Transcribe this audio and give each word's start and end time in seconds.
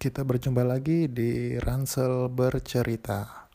Kita 0.00 0.24
berjumpa 0.24 0.64
lagi 0.64 1.12
di 1.12 1.60
Ransel 1.60 2.32
Bercerita. 2.32 3.52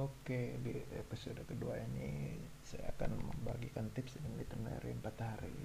Oke, 0.00 0.56
di 0.64 0.72
episode 0.96 1.44
kedua 1.44 1.76
ini 1.84 2.40
saya 2.64 2.88
akan 2.96 3.20
membagikan 3.20 3.92
tips 3.92 4.16
dan 4.16 4.32
itinerary 4.40 4.96
4 4.96 5.12
hari 5.20 5.60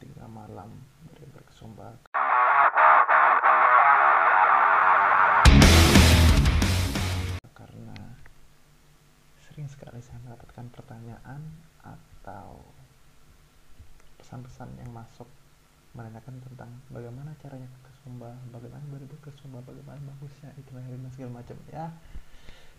3 0.00 0.16
malam 0.32 0.80
dari 1.12 1.28
berkesumba 1.28 2.08
sering 9.60 9.76
sekali 9.76 10.00
saya 10.00 10.16
mendapatkan 10.24 10.72
pertanyaan 10.72 11.44
atau 11.84 12.64
pesan-pesan 14.16 14.72
yang 14.80 14.88
masuk 14.88 15.28
menanyakan 15.92 16.40
tentang 16.48 16.72
bagaimana 16.88 17.36
caranya 17.44 17.68
ke 17.84 17.92
Sumba, 18.00 18.32
bagaimana 18.56 18.80
berdua 18.88 19.20
ke 19.20 19.28
Sumba, 19.36 19.60
bagaimana 19.60 20.00
bagusnya 20.00 20.48
itu 20.56 20.72
dan 20.72 21.04
segala 21.12 21.44
macam 21.44 21.60
ya. 21.68 21.92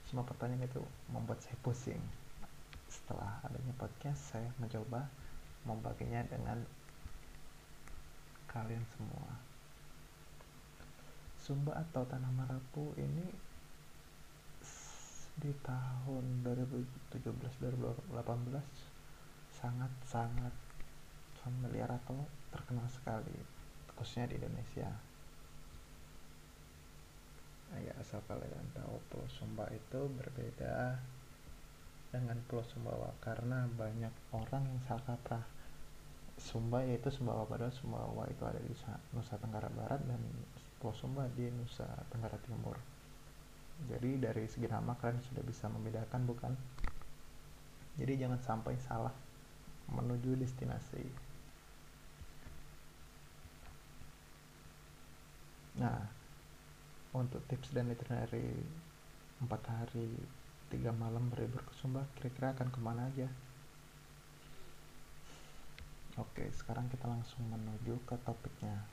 Semua 0.10 0.26
pertanyaan 0.26 0.66
itu 0.66 0.82
membuat 1.14 1.38
saya 1.46 1.54
pusing. 1.62 2.02
Setelah 2.90 3.46
adanya 3.46 3.78
podcast 3.78 4.34
saya 4.34 4.50
mencoba 4.58 5.06
membaginya 5.70 6.26
dengan 6.26 6.66
kalian 8.50 8.82
semua. 8.98 9.38
Sumba 11.38 11.78
atau 11.78 12.10
Tanah 12.10 12.34
Marapu 12.34 12.98
ini 12.98 13.51
di 15.40 15.52
tahun 15.64 16.44
2017-2018 16.44 18.12
sangat-sangat 19.56 20.54
familiar 21.40 21.88
atau 21.88 22.28
terkenal 22.52 22.86
sekali 22.92 23.38
khususnya 23.96 24.28
di 24.28 24.36
Indonesia. 24.42 24.90
Ya 27.72 27.96
asal 28.04 28.20
kalian 28.28 28.68
tahu 28.76 29.00
Pulau 29.08 29.30
Sumba 29.32 29.64
itu 29.72 30.12
berbeda 30.20 31.00
dengan 32.12 32.36
Pulau 32.52 32.68
Sumbawa 32.68 33.16
karena 33.24 33.64
banyak 33.80 34.12
orang 34.36 34.68
yang 34.68 34.80
salah 34.84 35.16
kaprah. 35.16 35.46
Sumba 36.36 36.84
yaitu 36.84 37.08
Sumbawa 37.08 37.48
padahal 37.48 37.72
Sumbawa 37.72 38.28
itu 38.28 38.44
ada 38.44 38.60
di 38.60 38.76
Nusa 39.16 39.40
Tenggara 39.40 39.72
Barat 39.72 40.04
dan 40.04 40.20
Pulau 40.84 40.92
Sumba 40.92 41.32
di 41.32 41.48
Nusa 41.48 41.88
Tenggara 42.12 42.36
Timur 42.44 42.76
jadi 43.90 44.30
dari 44.30 44.46
segi 44.46 44.70
nama 44.70 44.94
kalian 44.94 45.22
sudah 45.26 45.42
bisa 45.42 45.66
membedakan 45.66 46.22
bukan? 46.30 46.54
Jadi 47.98 48.14
jangan 48.22 48.40
sampai 48.42 48.78
salah 48.78 49.14
menuju 49.90 50.38
destinasi. 50.38 51.04
Nah 55.82 55.98
untuk 57.12 57.44
tips 57.52 57.76
dan 57.76 57.92
itinerary 57.92 58.56
4 59.44 59.50
hari 59.50 60.08
3 60.72 60.96
malam 60.96 61.28
berlibur 61.28 61.60
ke 61.68 61.74
Sumba 61.76 62.08
kira-kira 62.16 62.56
akan 62.56 62.70
ke 62.72 62.80
mana 62.80 63.10
aja? 63.12 63.28
Oke 66.20 66.48
sekarang 66.56 66.88
kita 66.88 67.10
langsung 67.10 67.44
menuju 67.50 68.00
ke 68.08 68.16
topiknya. 68.24 68.84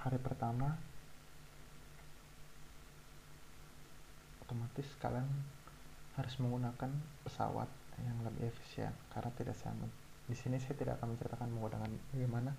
Hari 0.00 0.18
pertama 0.22 0.91
otomatis 4.42 4.86
kalian 4.98 5.26
harus 6.18 6.34
menggunakan 6.42 6.90
pesawat 7.24 7.70
yang 8.02 8.18
lebih 8.26 8.50
efisien. 8.52 8.92
Karena 9.14 9.30
tidak 9.38 9.56
saya 9.56 9.72
di 10.22 10.36
sini 10.38 10.56
saya 10.62 10.78
tidak 10.78 11.02
akan 11.02 11.14
menceritakan 11.14 11.50
menggunakan 11.50 11.90
bagaimana 12.14 12.52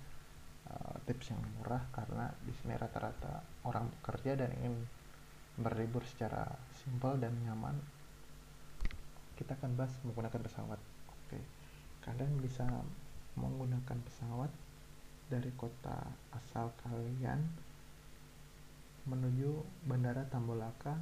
uh, 0.68 0.96
tips 1.08 1.32
yang 1.32 1.42
murah 1.60 1.82
karena 1.96 2.28
di 2.44 2.52
sini 2.60 2.76
rata-rata 2.76 3.40
orang 3.64 3.88
bekerja 4.00 4.36
dan 4.36 4.52
ingin 4.60 4.76
berlibur 5.58 6.04
secara 6.04 6.44
simpel 6.84 7.16
dan 7.18 7.32
nyaman. 7.46 7.78
Kita 9.40 9.56
akan 9.58 9.80
bahas 9.80 9.94
menggunakan 10.04 10.42
pesawat. 10.44 10.80
Oke. 11.10 11.40
Kalian 12.04 12.36
bisa 12.44 12.68
menggunakan 13.34 13.98
pesawat 14.06 14.52
dari 15.32 15.50
kota 15.58 16.04
asal 16.36 16.70
kalian 16.84 17.42
menuju 19.10 19.66
bandara 19.88 20.24
Tambolaka 20.30 20.96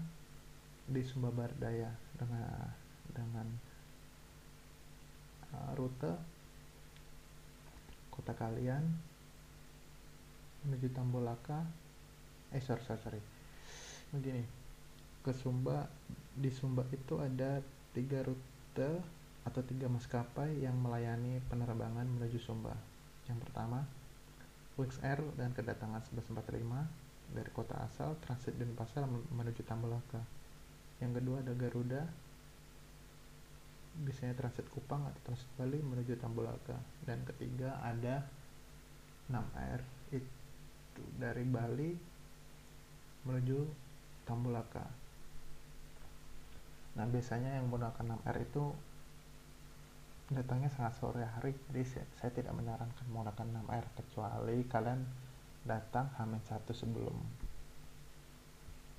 di 0.92 1.02
Sumba 1.08 1.32
Barat 1.32 1.56
Daya 1.56 1.88
dengan 2.20 2.68
dengan 3.16 3.48
uh, 5.56 5.72
rute 5.80 6.14
kota 8.12 8.36
kalian 8.36 8.84
menuju 10.68 10.92
Tambolaka. 10.92 11.64
Eh 12.52 12.60
sorry 12.60 12.84
sorry, 12.84 13.00
sorry. 13.00 13.22
begini 14.12 14.44
ke 15.24 15.32
Sumba 15.32 15.88
di 16.36 16.52
Sumba 16.52 16.84
itu 16.92 17.16
ada 17.24 17.64
tiga 17.96 18.20
rute 18.28 18.92
atau 19.48 19.62
tiga 19.64 19.88
maskapai 19.88 20.60
yang 20.60 20.76
melayani 20.76 21.40
penerbangan 21.48 22.04
menuju 22.04 22.36
Sumba. 22.36 22.76
Yang 23.32 23.48
pertama 23.48 23.88
Wix 24.76 25.00
Air 25.00 25.24
dan 25.40 25.56
kedatangan 25.56 26.04
1145 26.12 27.32
dari 27.32 27.50
kota 27.56 27.80
asal 27.88 28.20
transit 28.20 28.60
dan 28.60 28.76
pasar 28.76 29.08
menuju 29.08 29.64
Tambolaka 29.64 30.41
yang 31.02 31.12
kedua 31.18 31.42
ada 31.42 31.54
Garuda. 31.58 32.04
Biasanya 33.92 34.40
transit 34.40 34.72
Kupang 34.72 35.04
atau 35.04 35.20
transit 35.28 35.50
Bali 35.60 35.84
menuju 35.84 36.16
Tambolaka 36.22 36.80
dan 37.04 37.26
ketiga 37.28 37.76
ada 37.84 38.24
6 39.28 39.36
Air. 39.58 39.82
Itu 40.16 41.04
dari 41.20 41.44
Bali 41.44 41.92
menuju 43.28 43.60
Tambolaka 44.24 45.02
nah 46.92 47.08
biasanya 47.08 47.56
yang 47.56 47.72
menggunakan 47.72 48.20
6 48.20 48.28
Air 48.28 48.38
itu 48.44 48.64
datangnya 50.32 50.72
sangat 50.72 50.96
sore 51.00 51.24
hari. 51.24 51.52
Jadi 51.72 51.84
saya, 51.84 52.06
saya 52.20 52.32
tidak 52.32 52.56
menyarankan 52.56 53.06
menggunakan 53.12 53.64
6 53.64 53.76
Air. 53.76 53.86
Kecuali 53.96 54.58
kalian 54.68 55.00
datang 55.68 56.08
hamil 56.20 56.42
satu 56.48 56.72
sebelum 56.76 57.16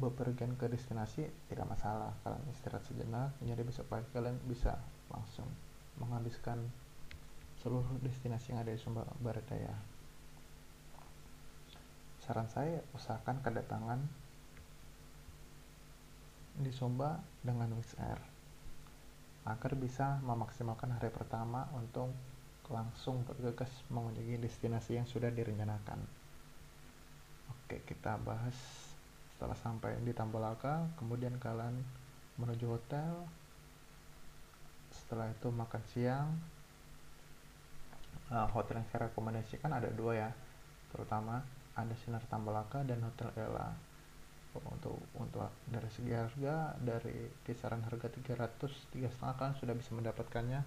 bepergian 0.01 0.57
ke 0.57 0.69
destinasi 0.69 1.29
tidak 1.49 1.67
masalah. 1.69 2.13
Kalian 2.25 2.45
istirahat 2.53 2.85
sejenak 2.87 3.37
jadi 3.43 3.63
besok 3.65 3.89
pagi 3.91 4.09
kalian 4.13 4.39
bisa 4.49 4.79
langsung 5.13 5.49
menghabiskan 6.01 6.59
seluruh 7.61 7.87
destinasi 8.03 8.53
yang 8.53 8.65
ada 8.65 8.75
di 8.75 8.81
Sumba 8.81 9.07
Barat 9.23 9.45
Daya. 9.47 9.75
Saran 12.23 12.47
saya 12.51 12.83
usahakan 12.95 13.43
kedatangan 13.43 14.01
di 16.63 16.71
Sumba 16.71 17.19
dengan 17.43 17.75
Wix 17.75 17.99
Air 17.99 18.21
agar 19.43 19.75
bisa 19.75 20.23
memaksimalkan 20.23 20.95
hari 20.95 21.11
pertama 21.11 21.67
untuk 21.75 22.15
langsung 22.71 23.27
bergegas 23.27 23.71
mengunjungi 23.91 24.39
destinasi 24.39 25.03
yang 25.03 25.07
sudah 25.07 25.35
direncanakan. 25.35 25.99
Oke 27.51 27.83
kita 27.83 28.17
bahas 28.23 28.55
setelah 29.43 29.59
sampai 29.59 29.99
di 30.07 30.15
Tambolaka 30.15 30.87
kemudian 30.95 31.35
kalian 31.43 31.75
menuju 32.39 32.79
hotel. 32.79 33.27
Setelah 34.95 35.35
itu 35.35 35.51
makan 35.51 35.83
siang. 35.91 36.31
Uh, 38.31 38.47
hotel 38.55 38.79
yang 38.79 38.87
saya 38.95 39.11
rekomendasikan 39.11 39.75
ada 39.75 39.91
dua 39.91 40.15
ya. 40.15 40.31
Terutama 40.95 41.43
ada 41.75 41.91
Sinar 42.07 42.23
Tambolaka 42.31 42.87
dan 42.87 43.03
Hotel 43.03 43.35
Ella 43.35 43.75
untuk 44.63 45.03
untuk 45.19 45.51
dari 45.67 45.91
segi 45.91 46.15
harga 46.15 46.79
dari 46.79 47.27
kisaran 47.43 47.83
harga 47.83 48.15
300 48.15 48.95
tiga 48.95 49.11
setengah 49.11 49.35
kalian 49.43 49.57
sudah 49.59 49.75
bisa 49.75 49.91
mendapatkannya. 49.91 50.63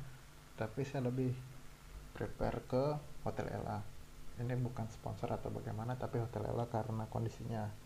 Tapi 0.59 0.83
saya 0.83 1.07
lebih 1.07 1.31
prepare 2.11 2.59
ke 2.67 2.83
Hotel 3.23 3.55
Ella 3.55 3.79
ini 4.35 4.51
bukan 4.59 4.91
sponsor 4.91 5.31
atau 5.31 5.47
bagaimana 5.47 5.95
tapi 5.95 6.19
Hotel 6.19 6.43
Ella 6.51 6.67
karena 6.67 7.07
kondisinya 7.07 7.84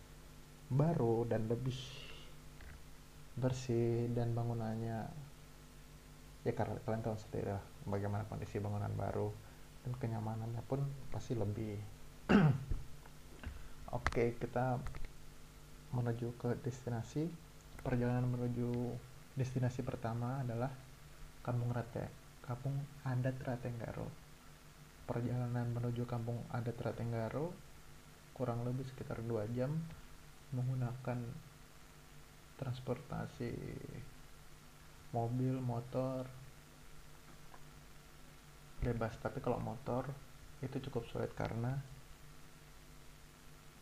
baru 0.70 1.26
dan 1.26 1.50
lebih 1.50 1.74
bersih 3.34 4.06
dan 4.14 4.30
bangunannya. 4.32 5.10
Ya 6.46 6.52
karena 6.56 6.78
kalian 6.86 7.04
tahu 7.04 7.18
sendiri 7.20 7.52
lah 7.52 7.64
bagaimana 7.84 8.24
kondisi 8.30 8.62
bangunan 8.62 8.94
baru 8.96 9.28
dan 9.84 9.92
kenyamanannya 9.98 10.62
pun 10.64 10.80
pasti 11.10 11.34
lebih. 11.34 11.76
Oke 13.98 14.38
kita 14.38 14.78
menuju 15.90 16.38
ke 16.38 16.54
destinasi. 16.62 17.26
Perjalanan 17.80 18.28
menuju 18.30 18.70
destinasi 19.34 19.82
pertama 19.82 20.40
adalah 20.40 20.70
Kampung 21.40 21.72
Rate 21.72 22.06
Kampung 22.46 22.76
Adat 23.02 23.36
Ratenggaro. 23.42 24.06
Perjalanan 25.08 25.66
menuju 25.74 26.06
Kampung 26.06 26.38
Adat 26.54 26.78
Ratenggaro 26.78 27.50
kurang 28.36 28.62
lebih 28.64 28.86
sekitar 28.88 29.20
2 29.20 29.52
jam 29.52 29.74
menggunakan 30.50 31.18
transportasi 32.60 33.54
mobil 35.10 35.56
motor 35.58 36.26
bebas. 38.84 39.14
Tapi 39.20 39.38
kalau 39.40 39.60
motor 39.60 40.08
itu 40.60 40.76
cukup 40.88 41.08
sulit 41.08 41.32
karena 41.32 41.72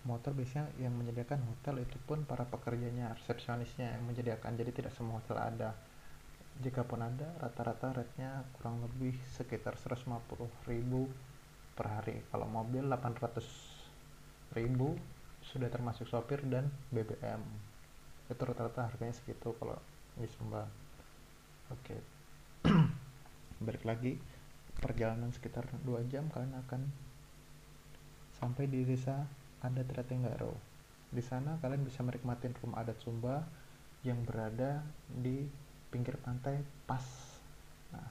motor 0.07 0.33
biasanya 0.33 0.71
yang 0.79 0.95
menyediakan 0.95 1.43
hotel 1.43 1.83
itu 1.83 1.99
pun 2.07 2.23
para 2.25 2.47
pekerjanya 2.47 3.13
resepsionisnya 3.19 3.99
yang 3.99 4.03
menyediakan. 4.07 4.55
Jadi 4.57 4.71
tidak 4.73 4.93
semua 4.95 5.21
hotel 5.21 5.37
ada. 5.37 5.71
Jika 6.59 6.83
pun 6.83 6.99
ada 6.99 7.39
rata-rata 7.39 8.03
rate-nya 8.03 8.43
kurang 8.59 8.83
lebih 8.83 9.15
sekitar 9.39 9.79
150 9.79 10.67
ribu 10.67 11.07
per 11.79 11.87
hari. 11.87 12.19
Kalau 12.35 12.51
mobil 12.51 12.83
800 12.83 14.59
ribu 14.59 14.99
sudah 15.49 15.73
termasuk 15.73 16.05
sopir 16.09 16.45
dan 16.45 16.69
BBM 16.93 17.41
itu 18.29 18.43
rata-rata 18.45 18.85
harganya 18.85 19.17
segitu 19.17 19.57
kalau 19.57 19.81
di 20.21 20.29
Sumba. 20.29 20.69
Oke. 21.73 21.97
Balik 23.65 23.89
lagi 23.89 24.21
perjalanan 24.79 25.33
sekitar 25.33 25.65
2 25.83 26.13
jam 26.13 26.29
kalian 26.29 26.53
akan 26.69 26.83
sampai 28.37 28.69
di 28.69 28.85
desa 28.85 29.25
adat 29.65 29.89
Ratenggaro. 29.89 30.53
Di 31.09 31.25
sana 31.25 31.57
kalian 31.65 31.89
bisa 31.89 32.05
menikmati 32.05 32.53
rumah 32.61 32.85
adat 32.85 33.01
Sumba 33.01 33.41
yang 34.05 34.21
berada 34.29 34.85
di 35.09 35.49
pinggir 35.89 36.21
pantai 36.21 36.61
pas. 36.85 37.05
Nah 37.97 38.09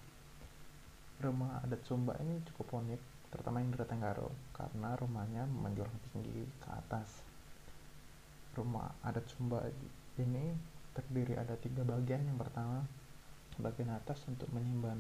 rumah 1.22 1.62
adat 1.62 1.86
Sumba 1.86 2.18
ini 2.18 2.42
cukup 2.50 2.82
unik 2.82 3.02
terutama 3.28 3.60
yang 3.60 3.76
di 3.76 3.78
Tenggaro 3.84 4.32
karena 4.56 4.96
rumahnya 4.96 5.44
menjulang 5.46 5.94
tinggi 6.10 6.48
ke 6.64 6.70
atas 6.72 7.27
rumah 8.58 8.90
adat 9.06 9.30
Sumba 9.30 9.62
ini 10.18 10.58
terdiri 10.98 11.38
ada 11.38 11.54
tiga 11.62 11.86
bagian. 11.86 12.26
Yang 12.26 12.50
pertama 12.50 12.82
bagian 13.62 13.94
atas 13.94 14.26
untuk 14.26 14.50
menyimpan 14.50 14.98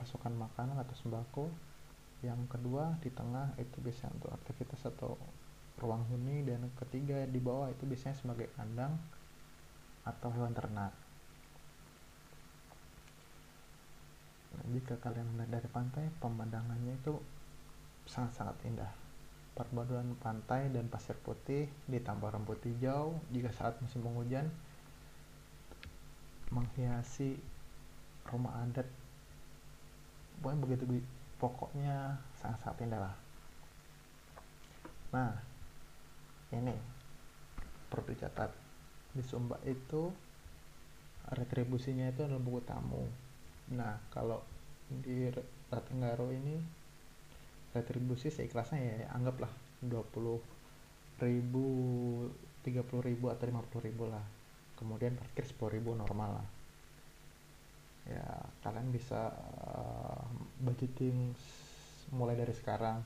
pasokan 0.00 0.32
makanan 0.36 0.80
atau 0.80 0.96
sembako. 0.96 1.46
Yang 2.24 2.48
kedua 2.48 2.96
di 3.04 3.12
tengah 3.12 3.52
itu 3.60 3.76
biasanya 3.84 4.16
untuk 4.16 4.32
aktivitas 4.32 4.80
atau 4.88 5.20
ruang 5.78 6.02
huni. 6.08 6.42
Dan 6.48 6.72
ketiga 6.80 7.28
di 7.28 7.36
bawah 7.36 7.68
itu 7.68 7.84
biasanya 7.84 8.16
sebagai 8.16 8.48
kandang 8.56 8.96
atau 10.08 10.32
hewan 10.32 10.56
ternak. 10.56 10.96
Nah, 14.56 14.64
jika 14.72 14.96
kalian 15.04 15.28
melihat 15.36 15.60
dari 15.60 15.68
pantai, 15.68 16.08
pemandangannya 16.16 16.96
itu 16.96 17.20
sangat-sangat 18.08 18.56
indah. 18.64 19.05
Perpaduan 19.56 20.12
pantai 20.20 20.68
dan 20.68 20.92
pasir 20.92 21.16
putih 21.16 21.64
ditambah 21.88 22.28
rumput 22.28 22.60
hijau 22.68 23.16
jika 23.32 23.48
saat 23.56 23.80
musim 23.80 24.04
penghujan 24.04 24.52
menghiasi 26.52 27.40
rumah 28.28 28.60
adat. 28.68 28.84
Pokoknya 30.44 30.60
begitu 30.60 30.84
pokoknya 31.40 32.20
sangat-sangat 32.36 32.84
indah 32.84 33.00
lah. 33.00 33.16
Nah, 35.16 35.32
ini 36.52 36.76
perlu 37.88 38.12
dicatat 38.12 38.50
di 39.16 39.22
Sumba 39.24 39.56
itu 39.64 40.12
retribusinya 41.32 42.06
itu 42.12 42.22
adalah 42.22 42.42
buku 42.42 42.60
tamu 42.62 43.02
nah 43.72 43.98
kalau 44.12 44.44
di 44.86 45.26
Tenggaro 45.66 46.30
ini 46.30 46.54
retribusi 47.76 48.32
seikhlasnya 48.32 48.80
ya, 48.80 48.94
ya 49.04 49.08
anggaplah 49.12 49.52
20 49.84 50.40
ribu 51.20 51.66
30 52.64 53.08
ribu 53.08 53.28
atau 53.28 53.44
50 53.44 53.86
ribu 53.86 54.08
lah. 54.08 54.24
Kemudian 54.80 55.14
parkir 55.16 55.44
10 55.44 55.76
ribu 55.76 55.92
normal 55.92 56.40
lah. 56.40 56.48
Ya 58.06 58.26
kalian 58.64 58.88
bisa 58.90 59.30
uh, 59.68 60.24
budgeting 60.64 61.36
mulai 62.16 62.34
dari 62.34 62.56
sekarang. 62.56 63.04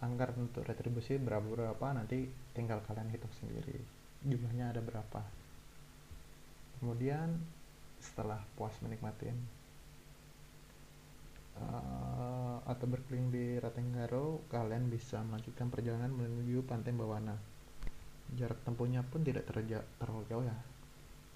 Anggaran 0.00 0.48
untuk 0.48 0.64
retribusi 0.64 1.20
berapa 1.20 1.44
berapa 1.44 1.86
nanti 1.92 2.24
tinggal 2.56 2.80
kalian 2.88 3.12
hitung 3.12 3.32
sendiri 3.36 4.00
jumlahnya 4.24 4.76
ada 4.76 4.80
berapa. 4.84 5.20
Kemudian 6.80 7.40
setelah 8.00 8.40
puas 8.56 8.72
menikmati 8.80 9.28
uh, 11.60 12.09
atau 12.70 12.86
berkeliling 12.86 13.34
di 13.34 13.44
Ratenggaro, 13.58 14.46
kalian 14.46 14.86
bisa 14.86 15.18
melanjutkan 15.26 15.66
perjalanan 15.66 16.14
menuju 16.14 16.62
Pantai 16.62 16.94
Bawana. 16.94 17.34
Jarak 18.38 18.62
tempuhnya 18.62 19.02
pun 19.02 19.26
tidak 19.26 19.50
terlalu 19.50 20.22
jauh 20.30 20.46
ya, 20.46 20.54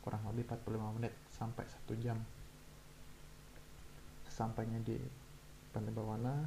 kurang 0.06 0.22
lebih 0.30 0.46
45 0.46 0.94
menit 0.94 1.10
sampai 1.34 1.66
1 1.66 1.98
jam. 1.98 2.22
Sesampainya 4.30 4.78
di 4.78 4.94
Pantai 5.74 5.90
Bawana, 5.90 6.46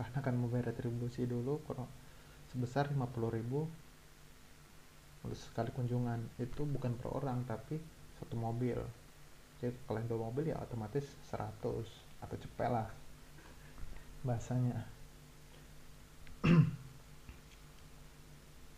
karena 0.00 0.16
akan 0.24 0.34
membayar 0.40 0.72
retribusi 0.72 1.28
dulu 1.28 1.60
kurang 1.68 1.84
sebesar 2.48 2.88
50.000 2.88 3.04
untuk 5.20 5.36
sekali 5.36 5.68
kunjungan 5.76 6.40
itu 6.40 6.64
bukan 6.64 6.96
per 6.96 7.12
orang 7.12 7.44
tapi 7.44 7.76
satu 8.16 8.32
mobil 8.40 8.80
jadi 9.60 9.76
kalian 9.84 10.08
bawa 10.08 10.32
mobil 10.32 10.48
ya 10.48 10.56
otomatis 10.56 11.04
100 11.28 11.60
atau 12.24 12.36
cepet 12.40 12.70
lah 12.72 12.88
bahasanya. 14.24 14.78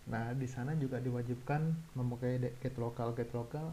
Nah 0.02 0.34
di 0.34 0.44
sana 0.50 0.74
juga 0.76 0.98
diwajibkan 0.98 1.72
memakai 1.94 2.36
gate 2.36 2.76
lokal 2.76 3.14
gate 3.14 3.32
lokal. 3.32 3.70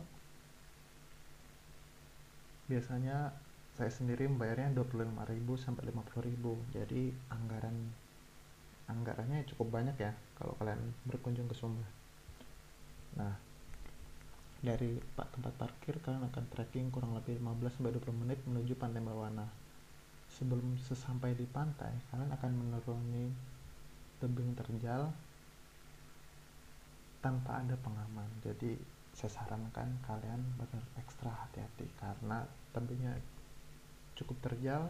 Biasanya 2.70 3.34
saya 3.74 3.90
sendiri 3.90 4.30
membayarnya 4.30 4.72
25.000 4.78 5.20
sampai 5.58 5.90
50.000 5.90 6.76
jadi 6.76 7.12
anggaran 7.34 7.76
anggarannya 8.88 9.46
cukup 9.52 9.74
banyak 9.74 9.98
ya 9.98 10.12
kalau 10.38 10.54
kalian 10.62 10.80
berkunjung 11.10 11.50
ke 11.50 11.56
Sumba. 11.58 11.88
Nah 13.18 13.34
dari 14.60 15.00
tempat 15.16 15.56
parkir 15.56 15.96
kalian 16.04 16.28
akan 16.28 16.46
trekking 16.52 16.92
kurang 16.92 17.16
lebih 17.16 17.40
15-20 17.40 18.22
menit 18.22 18.40
menuju 18.44 18.76
pantai 18.76 19.00
Bawana 19.00 19.48
sebelum 20.40 20.80
sesampai 20.80 21.36
di 21.36 21.44
pantai 21.44 21.92
kalian 22.10 22.32
akan 22.32 22.52
menuruni 22.56 23.28
tebing 24.24 24.56
terjal 24.56 25.12
tanpa 27.20 27.60
ada 27.60 27.76
pengaman. 27.84 28.32
Jadi 28.40 28.80
saya 29.12 29.36
sarankan 29.36 30.00
kalian 30.08 30.40
benar 30.56 30.84
ekstra 30.96 31.28
hati-hati 31.28 31.92
karena 32.00 32.48
tebingnya 32.72 33.20
cukup 34.16 34.40
terjal 34.40 34.88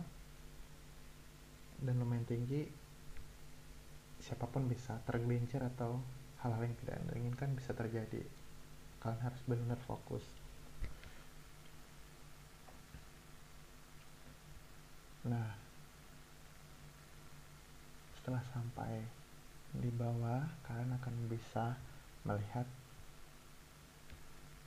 dan 1.82 1.96
lumayan 1.98 2.30
tinggi. 2.30 2.70
Siapa 4.22 4.46
pun 4.46 4.70
bisa 4.70 5.02
tergelincir 5.10 5.64
atau 5.66 5.98
hal-hal 6.46 6.70
yang 6.70 6.78
tidak 6.86 7.02
diinginkan 7.10 7.58
bisa 7.58 7.74
terjadi. 7.74 8.22
Kalian 9.02 9.22
harus 9.26 9.42
benar-benar 9.50 9.82
fokus 9.82 10.22
nah 15.30 15.54
setelah 18.18 18.42
sampai 18.50 19.06
di 19.78 19.94
bawah 19.94 20.42
kalian 20.66 20.98
akan 20.98 21.16
bisa 21.30 21.78
melihat 22.26 22.66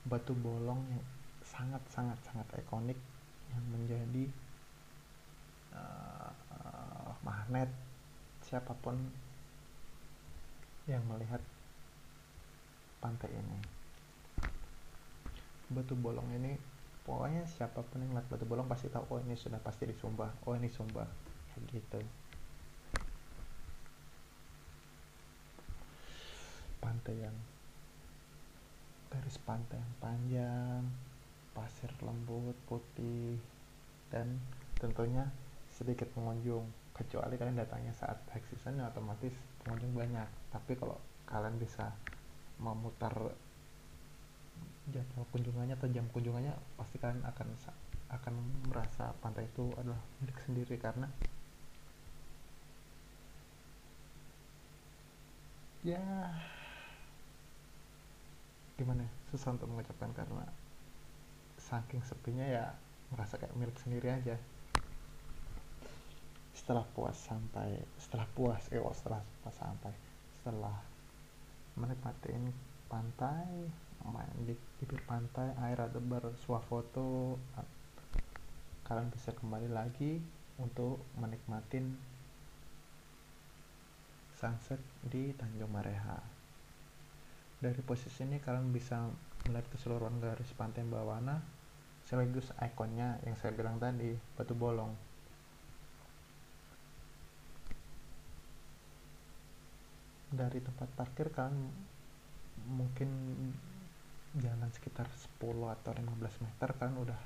batu 0.07 0.31
bolong 0.31 0.79
yang 0.87 1.03
sangat 1.43 1.83
sangat 1.91 2.15
sangat 2.23 2.47
ikonik 2.59 2.97
yang 3.51 3.63
menjadi 3.71 4.25
uh, 5.75 7.11
magnet 7.23 7.67
siapa 8.43 8.75
pun 8.83 8.95
yang 10.83 11.03
melihat 11.07 11.39
pantai 12.99 13.31
ini. 13.31 13.59
Batu 15.71 15.95
bolong 15.95 16.27
ini 16.35 16.59
pokoknya 17.03 17.43
siapa 17.45 17.83
pun 17.83 17.99
yang 17.99 18.15
lihat 18.15 18.27
batu 18.31 18.47
bolong 18.47 18.67
pasti 18.67 18.87
tahu 18.87 19.03
oh 19.11 19.19
ini 19.19 19.35
sudah 19.35 19.59
pasti 19.59 19.83
di 19.83 19.95
Sumba 19.95 20.31
oh 20.47 20.55
ini 20.55 20.71
Sumba 20.71 21.03
kayak 21.53 21.63
gitu. 21.71 21.99
Pantai 26.79 27.15
yang 27.15 27.37
garis 29.11 29.37
pantai 29.45 29.77
yang 29.77 29.93
panjang 30.01 30.83
pasir 31.53 31.91
lembut 32.01 32.57
putih 32.65 33.37
dan 34.09 34.41
tentunya 34.81 35.29
sedikit 35.69 36.09
pengunjung. 36.17 36.65
Kecuali 36.93 37.37
kalian 37.37 37.57
datangnya 37.57 37.93
saat 37.97 38.21
high 38.29 38.41
ya 38.41 38.89
otomatis 38.89 39.33
pengunjung 39.65 39.93
banyak. 39.97 40.29
Tapi 40.53 40.77
kalau 40.77 40.97
kalian 41.25 41.57
bisa 41.57 41.89
memutar 42.61 43.13
jadwal 44.91 45.23
kunjungannya 45.31 45.79
atau 45.79 45.87
jam 45.87 46.03
kunjungannya 46.11 46.51
pasti 46.75 46.99
kalian 46.99 47.23
akan 47.23 47.47
akan 48.11 48.33
merasa 48.67 49.15
pantai 49.23 49.47
itu 49.47 49.71
adalah 49.79 49.99
milik 50.19 50.37
sendiri 50.43 50.75
karena 50.75 51.07
ya 55.83 55.99
gimana 58.79 59.05
susah 59.31 59.55
untuk 59.55 59.69
mengucapkan 59.71 60.11
karena 60.15 60.45
saking 61.59 62.03
sepinya 62.03 62.43
ya 62.43 62.75
merasa 63.13 63.37
kayak 63.37 63.53
milik 63.55 63.77
sendiri 63.79 64.09
aja. 64.09 64.35
Setelah 66.57 66.85
puas 66.95 67.17
sampai 67.17 67.81
setelah 67.99 68.27
puas 68.33 68.63
eh 68.71 68.79
setelah 68.79 69.21
puas 69.43 69.55
sampai 69.57 69.93
setelah 70.41 70.77
menikmati 71.75 72.33
pantai 72.87 73.69
main 74.09 74.35
di 74.43 74.53
bibir 74.79 74.99
pantai 75.07 75.55
air 75.63 75.79
ada 75.79 75.99
bersuah 75.99 76.63
foto 76.67 77.39
kalian 78.83 79.07
bisa 79.15 79.31
kembali 79.31 79.71
lagi 79.71 80.19
untuk 80.59 80.99
menikmati 81.15 81.79
sunset 84.35 84.81
di 85.07 85.31
Tanjung 85.31 85.71
Mareha. 85.71 86.19
Dari 87.63 87.79
posisi 87.79 88.27
ini 88.27 88.43
kalian 88.43 88.75
bisa 88.75 89.07
melihat 89.47 89.63
keseluruhan 89.71 90.19
garis 90.19 90.51
pantai 90.51 90.83
Bawana 90.83 91.39
sekaligus 92.03 92.51
ikonnya 92.59 93.23
yang 93.23 93.39
saya 93.39 93.55
bilang 93.55 93.79
tadi 93.79 94.11
batu 94.35 94.51
bolong. 94.51 94.91
Dari 100.27 100.59
tempat 100.59 100.91
parkir 100.99 101.31
kalian 101.31 101.71
mungkin 102.67 103.09
jalan 104.33 104.69
sekitar 104.73 105.05
10 105.37 105.37
atau 105.45 105.91
15 105.93 106.09
meter 106.41 106.69
kalian 106.73 106.97
udah 107.05 107.21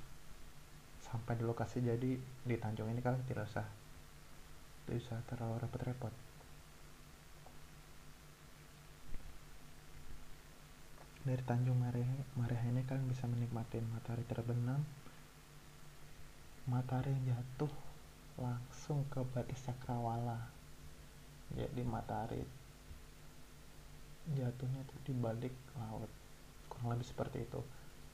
sampai 1.00 1.40
di 1.40 1.44
lokasi. 1.48 1.80
Jadi 1.80 2.20
di 2.20 2.56
Tanjung 2.60 2.92
ini 2.92 3.00
kalian 3.00 3.24
tidak 3.24 3.48
usah 3.48 3.68
tidak 4.84 5.00
usah 5.00 5.20
terlalu 5.32 5.56
repot-repot. 5.64 6.14
Dari 11.28 11.44
Tanjung 11.44 11.80
Mareha, 11.80 12.24
Mareha 12.40 12.64
ini 12.72 12.84
kalian 12.88 13.08
bisa 13.08 13.28
menikmati 13.28 13.84
matahari 13.84 14.24
terbenam. 14.28 14.80
Matahari 16.68 17.16
yang 17.16 17.36
jatuh 17.36 17.72
langsung 18.40 19.08
ke 19.12 19.24
batas 19.32 19.60
cakrawala. 19.64 20.40
Jadi 21.56 21.84
matahari 21.88 22.44
jatuhnya 24.36 24.84
itu 24.84 24.96
di 25.08 25.14
balik 25.16 25.56
laut 25.80 26.12
kurang 26.78 26.94
lebih 26.94 27.10
seperti 27.10 27.42
itu. 27.42 27.62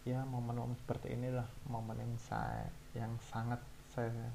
Ya 0.07 0.23
momen-momen 0.23 0.79
seperti 0.79 1.11
inilah 1.11 1.47
momen 1.67 1.99
yang 1.99 2.15
saya 2.23 2.67
yang 2.95 3.11
sangat 3.31 3.59
saya 3.91 4.31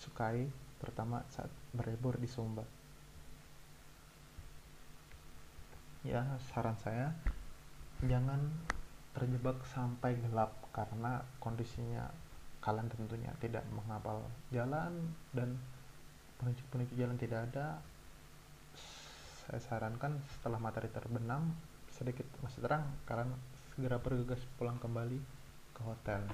sukai 0.00 0.48
terutama 0.80 1.20
saat 1.28 1.52
berlibur 1.76 2.16
di 2.16 2.28
Sumba. 2.28 2.64
Ya 6.04 6.24
saran 6.52 6.76
saya 6.80 7.12
jangan 8.04 8.40
terjebak 9.16 9.62
sampai 9.72 10.18
gelap 10.20 10.52
karena 10.74 11.22
kondisinya 11.40 12.10
kalian 12.60 12.88
tentunya 12.88 13.32
tidak 13.40 13.64
menghafal 13.72 14.24
jalan 14.52 14.92
dan 15.32 15.56
penunjuk-penunjuk 16.40 16.96
jalan 16.96 17.16
tidak 17.16 17.40
ada. 17.52 17.80
Saya 19.44 19.60
sarankan 19.60 20.20
setelah 20.36 20.56
matahari 20.56 20.88
terbenam 20.88 21.52
sedikit 21.94 22.26
masih 22.42 22.58
terang 22.58 22.82
kalian 23.06 23.30
segera 23.74 24.02
bergegas 24.02 24.42
pulang 24.58 24.78
kembali 24.82 25.18
ke 25.74 25.80
hotel. 25.86 26.26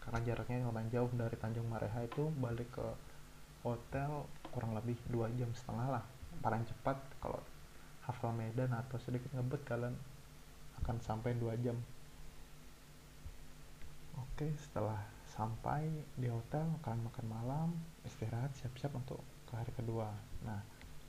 Karena 0.00 0.18
jaraknya 0.24 0.64
lumayan 0.64 0.88
jauh 0.88 1.12
dari 1.12 1.36
Tanjung 1.36 1.68
Mareha 1.68 2.00
itu 2.04 2.32
balik 2.40 2.72
ke 2.72 2.86
hotel 3.60 4.24
kurang 4.48 4.72
lebih 4.72 4.96
dua 5.12 5.28
jam 5.36 5.52
setengah 5.52 6.00
lah. 6.00 6.04
Paling 6.40 6.64
cepat 6.64 6.96
kalau 7.20 7.40
hafal 8.08 8.32
medan 8.32 8.72
atau 8.72 8.96
sedikit 8.96 9.28
ngebet 9.36 9.60
kalian 9.68 9.92
akan 10.80 10.96
sampai 11.04 11.36
dua 11.36 11.52
jam. 11.60 11.76
Oke 14.16 14.48
setelah 14.56 15.04
sampai 15.28 15.88
di 16.16 16.28
hotel 16.32 16.64
kalian 16.80 17.04
makan 17.04 17.26
malam 17.28 17.68
istirahat 18.08 18.52
siap-siap 18.56 18.96
untuk 18.96 19.20
ke 19.44 19.52
hari 19.56 19.72
kedua. 19.76 20.08
Nah 20.48 20.60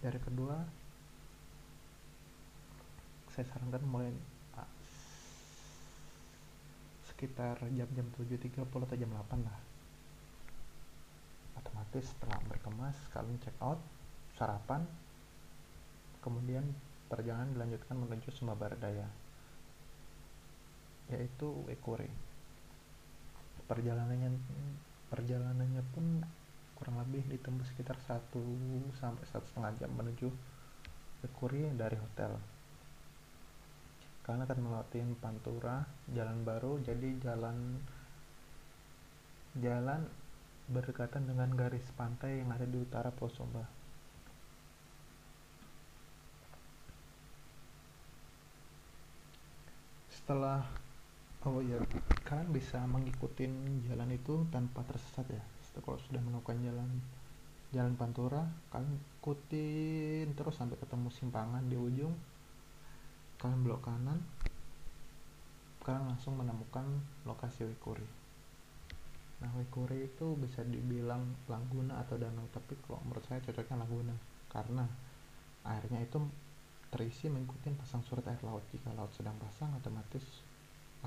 dari 0.03 0.19
kedua 0.19 0.59
saya 3.31 3.47
sarankan 3.47 3.83
mulai 3.87 4.11
ah, 4.59 4.67
sekitar 7.11 7.57
jam-jam 7.71 8.07
7.30 8.19 8.67
atau 8.67 8.97
jam 8.99 9.11
8 9.11 9.47
lah. 9.47 9.59
Otomatis 11.59 12.05
setelah 12.11 12.39
berkemas 12.51 12.97
kalian 13.15 13.39
check 13.39 13.55
out 13.63 13.79
sarapan 14.35 14.83
kemudian 16.21 16.63
perjalanan 17.09 17.51
dilanjutkan 17.53 17.97
menuju 17.97 18.29
Sumba 18.31 18.55
Daya 18.57 19.05
yaitu 21.11 21.51
Ekore 21.67 22.07
perjalanannya 23.67 24.31
perjalanannya 25.11 25.83
pun 25.91 26.23
kurang 26.79 26.97
lebih 27.03 27.27
ditembus 27.27 27.67
sekitar 27.69 27.99
1 27.99 28.31
sampai 28.95 29.25
satu 29.27 29.45
setengah 29.51 29.75
jam 29.77 29.91
menuju 29.93 30.31
Ekore 31.21 31.69
dari 31.75 31.99
hotel 31.99 32.39
kalian 34.21 34.45
akan 34.45 34.57
melewati 34.61 35.01
Pantura 35.17 35.81
jalan 36.13 36.45
baru 36.45 36.77
jadi 36.85 37.17
jalan 37.25 37.81
jalan 39.57 40.05
berdekatan 40.71 41.27
dengan 41.27 41.51
garis 41.51 41.83
pantai 41.97 42.39
yang 42.39 42.49
ada 42.53 42.63
di 42.63 42.79
utara 42.79 43.11
Pulau 43.11 43.33
Sumba. 43.33 43.65
Setelah 50.07 50.63
oh 51.43 51.59
ya 51.59 51.81
kalian 52.23 52.53
bisa 52.53 52.79
mengikuti 52.87 53.49
jalan 53.89 54.15
itu 54.15 54.47
tanpa 54.53 54.85
tersesat 54.87 55.27
ya. 55.27 55.43
Setelah 55.65 55.83
kalau 55.83 55.99
sudah 56.07 56.21
menemukan 56.23 56.55
jalan 56.61 56.89
jalan 57.75 57.93
Pantura 57.99 58.43
kalian 58.71 58.95
ikutin 59.19 60.31
terus 60.37 60.55
sampai 60.55 60.79
ketemu 60.79 61.09
simpangan 61.11 61.63
di 61.67 61.75
ujung 61.75 62.15
kalian 63.41 63.65
belok 63.65 63.89
kanan 63.89 64.21
kalian 65.81 66.13
langsung 66.13 66.37
menemukan 66.37 66.85
lokasi 67.25 67.65
Wikuri 67.65 68.05
nah 69.41 69.49
Wikuri 69.57 70.05
itu 70.05 70.37
bisa 70.37 70.61
dibilang 70.61 71.25
laguna 71.49 71.97
atau 72.05 72.21
danau 72.21 72.45
tapi 72.53 72.77
kalau 72.85 73.01
menurut 73.01 73.25
saya 73.25 73.41
cocoknya 73.41 73.81
laguna 73.81 74.13
karena 74.53 74.85
airnya 75.65 76.05
itu 76.05 76.21
terisi 76.91 77.31
mengikuti 77.31 77.71
pasang 77.71 78.03
surut 78.03 78.27
air 78.27 78.37
laut. 78.43 78.61
Jika 78.75 78.91
laut 78.91 79.15
sedang 79.15 79.39
pasang 79.39 79.71
otomatis 79.79 80.21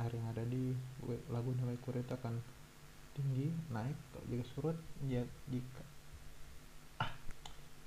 air 0.01 0.11
yang 0.11 0.27
ada 0.33 0.43
di 0.49 0.73
laguna 1.29 1.69
Wikuri 1.69 2.03
itu 2.03 2.17
akan 2.17 2.41
tinggi 3.13 3.53
naik. 3.69 3.95
Jika 4.27 4.45
surut 4.57 4.77
ya 5.05 5.23
jika 5.53 5.83
ah, 7.05 7.13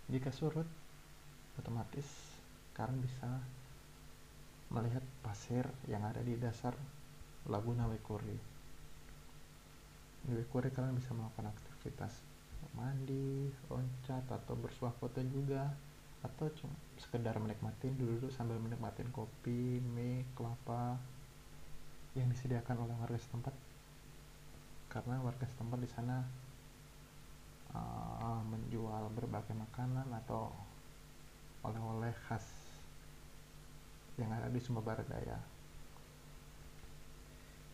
jika 0.08 0.30
surut 0.30 0.70
otomatis 1.58 2.06
kalian 2.78 3.02
bisa 3.02 3.42
melihat 4.68 5.04
pasir 5.24 5.64
yang 5.88 6.04
ada 6.04 6.20
di 6.20 6.36
dasar 6.36 6.76
Laguna 7.48 7.88
Wekuri. 7.88 8.40
Di 10.28 10.34
Wekuri 10.36 10.70
kalian 10.74 11.00
bisa 11.00 11.16
melakukan 11.16 11.52
aktivitas 11.56 12.20
mandi, 12.76 13.50
loncat, 13.72 14.28
atau 14.30 14.54
bersuah 14.54 14.94
foto 15.02 15.18
juga 15.26 15.74
atau 16.26 16.50
cuma 16.58 16.74
sekedar 16.98 17.38
menikmati 17.38 17.94
dulu 17.94 18.30
sambil 18.34 18.58
menikmati 18.58 19.06
kopi, 19.14 19.80
mie, 19.82 20.26
kelapa 20.34 20.98
yang 22.18 22.28
disediakan 22.34 22.90
oleh 22.90 22.96
warga 22.98 23.22
setempat 23.22 23.54
karena 24.90 25.22
warga 25.22 25.46
setempat 25.46 25.78
di 25.78 25.90
sana 25.94 26.26
uh, 27.78 28.42
menjual 28.50 29.14
berbagai 29.14 29.54
makanan 29.54 30.10
atau 30.26 30.50
oleh-oleh 31.62 32.10
khas 32.26 32.46
yang 34.18 34.34
ada 34.34 34.50
di 34.50 34.58
Sumba 34.58 34.82
Barat 34.82 35.06
Daya. 35.06 35.38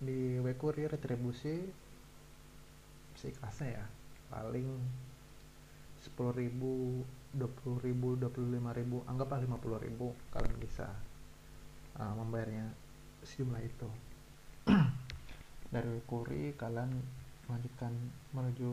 Di 0.03 0.39
Wekuri 0.43 0.87
retribusi 0.91 1.63
seikhlasnya 3.15 3.79
ya, 3.79 3.85
paling 4.27 4.67
10.000, 6.03 6.51
20.000, 7.39 7.39
25.000, 7.39 9.09
anggaplah 9.09 9.39
50.000 9.39 10.35
kalian 10.35 10.57
bisa 10.59 10.91
uh, 11.95 12.13
membayarnya 12.19 12.67
sejumlah 13.23 13.61
itu. 13.63 13.89
Dari 15.73 15.87
Wekuri 15.87 16.51
kalian 16.59 16.91
melanjutkan 17.47 17.95
menuju 18.35 18.71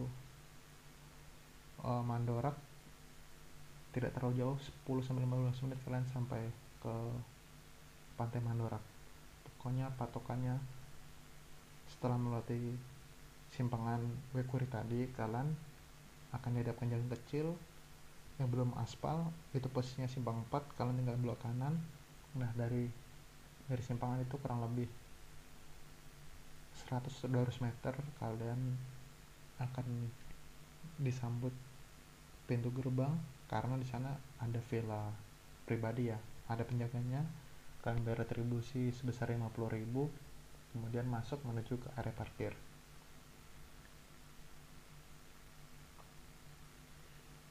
uh, 1.86 2.02
Mandorak 2.02 2.58
tidak 3.90 4.14
terlalu 4.14 4.42
jauh 4.42 4.58
10 4.86 5.06
sampai 5.06 5.22
15 5.26 5.64
menit 5.66 5.78
kalian 5.82 6.06
sampai 6.10 6.42
ke 6.82 6.94
Pantai 8.20 8.44
Mandorak. 8.44 8.84
Pokoknya 9.48 9.88
patokannya 9.96 10.60
setelah 11.88 12.20
melewati 12.20 12.76
simpangan 13.56 14.04
Wekuri 14.36 14.68
tadi, 14.68 15.08
kalian 15.16 15.48
akan 16.36 16.50
dihadapkan 16.52 16.92
jalan 16.92 17.08
kecil 17.16 17.56
yang 18.36 18.52
belum 18.52 18.76
aspal, 18.76 19.32
itu 19.56 19.72
posisinya 19.72 20.04
simpang 20.04 20.44
4, 20.52 20.76
kalian 20.76 21.00
tinggal 21.00 21.16
belok 21.16 21.40
kanan. 21.40 21.80
Nah, 22.36 22.52
dari 22.52 22.92
dari 23.72 23.80
simpangan 23.80 24.20
itu 24.20 24.36
kurang 24.36 24.68
lebih 24.68 24.84
100-200 26.90 27.64
meter 27.64 27.94
kalian 28.18 28.60
akan 29.62 29.86
disambut 30.98 31.54
pintu 32.50 32.74
gerbang 32.74 33.14
karena 33.46 33.78
di 33.78 33.86
sana 33.86 34.10
ada 34.42 34.58
villa 34.66 35.06
pribadi 35.68 36.10
ya 36.10 36.18
ada 36.50 36.66
penjaganya 36.66 37.22
kalian 37.80 38.04
bayar 38.04 38.24
retribusi 38.24 38.92
sebesar 38.92 39.32
50.000 39.32 39.84
kemudian 40.70 41.06
masuk 41.08 41.42
menuju 41.42 41.80
ke 41.80 41.88
area 41.98 42.14
parkir. 42.14 42.52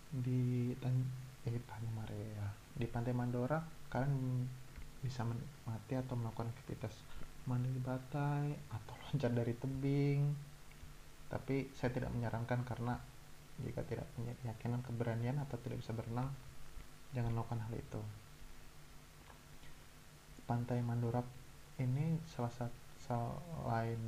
Di 0.10 0.74
eh, 0.74 1.60
Tanjung 1.66 1.96
Maria 1.98 2.46
di 2.74 2.88
Pantai 2.88 3.14
Mandora 3.14 3.60
kalian 3.92 4.46
bisa 5.00 5.24
menikmati 5.28 5.94
atau 5.96 6.16
melakukan 6.16 6.50
aktivitas 6.56 6.94
mandi 7.46 7.70
di 7.72 7.82
batai 7.82 8.48
atau 8.72 8.96
loncat 9.10 9.32
dari 9.34 9.54
tebing. 9.58 10.22
Tapi 11.30 11.70
saya 11.78 11.94
tidak 11.94 12.10
menyarankan 12.10 12.66
karena 12.66 12.98
jika 13.62 13.84
tidak 13.86 14.08
punya 14.16 14.34
keyakinan 14.42 14.82
keberanian 14.82 15.38
atau 15.44 15.60
tidak 15.60 15.84
bisa 15.84 15.92
berenang 15.92 16.32
jangan 17.12 17.34
melakukan 17.36 17.60
hal 17.60 17.74
itu 17.76 18.02
pantai 20.50 20.82
Mandora 20.82 21.22
ini 21.78 22.18
salah 22.26 22.50
satu 22.50 22.90
selain 23.06 24.02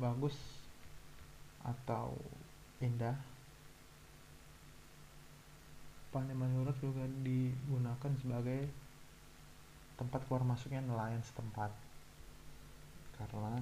bagus 0.00 0.34
atau 1.60 2.16
indah 2.80 3.14
pantai 6.12 6.32
Mandora 6.32 6.72
juga 6.80 7.04
digunakan 7.24 8.12
sebagai 8.20 8.68
tempat 9.96 10.24
keluar 10.28 10.44
masuknya 10.44 10.84
nelayan 10.84 11.24
setempat. 11.24 11.72
Karena 13.16 13.60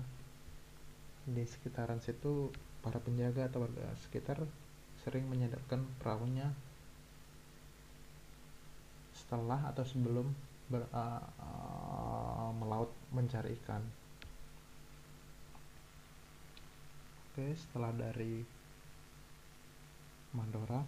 di 1.30 1.44
sekitaran 1.46 2.02
situ 2.02 2.50
para 2.80 2.98
penjaga 2.98 3.46
atau 3.46 3.66
warga 3.66 3.86
sekitar 4.02 4.40
sering 5.04 5.28
menyadarkan 5.30 5.84
perahunya 6.00 6.50
setelah 9.14 9.60
atau 9.70 9.84
sebelum 9.84 10.32
ber, 10.70 10.86
uh, 10.94 11.22
uh, 11.42 12.50
melaut 12.54 12.94
mencari 13.10 13.58
ikan. 13.58 13.82
Oke, 17.30 17.50
setelah 17.58 17.90
dari 17.90 18.42
Mandora, 20.30 20.78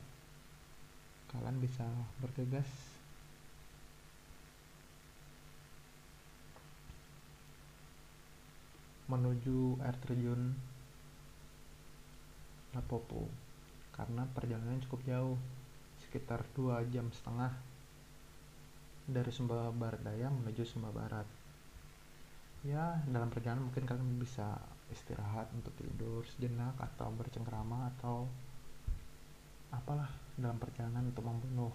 kalian 1.34 1.58
bisa 1.58 1.86
bergegas 2.22 2.68
menuju 9.10 9.76
air 9.84 9.96
terjun 10.00 10.56
Lapopo 12.72 13.28
karena 13.92 14.24
perjalanan 14.32 14.80
cukup 14.88 15.04
jauh 15.04 15.36
sekitar 16.00 16.40
dua 16.56 16.80
jam 16.88 17.12
setengah 17.12 17.52
dari 19.06 19.34
Sumba 19.34 19.74
Barat 19.74 19.98
Daya 20.06 20.30
menuju 20.30 20.62
Sumba 20.62 20.94
Barat. 20.94 21.26
Ya 22.62 23.02
dalam 23.10 23.26
perjalanan 23.26 23.66
mungkin 23.66 23.82
kalian 23.82 24.22
bisa 24.22 24.62
istirahat 24.94 25.50
untuk 25.50 25.74
tidur 25.74 26.22
sejenak 26.22 26.78
atau 26.78 27.10
bercengkrama 27.10 27.90
atau 27.98 28.30
apalah 29.74 30.06
dalam 30.38 30.60
perjalanan 30.62 31.10
untuk 31.10 31.26
membunuh 31.26 31.74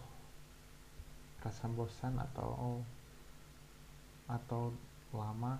rasa 1.43 1.67
bosan 1.67 2.15
atau 2.15 2.79
atau 4.27 4.71
lama 5.11 5.59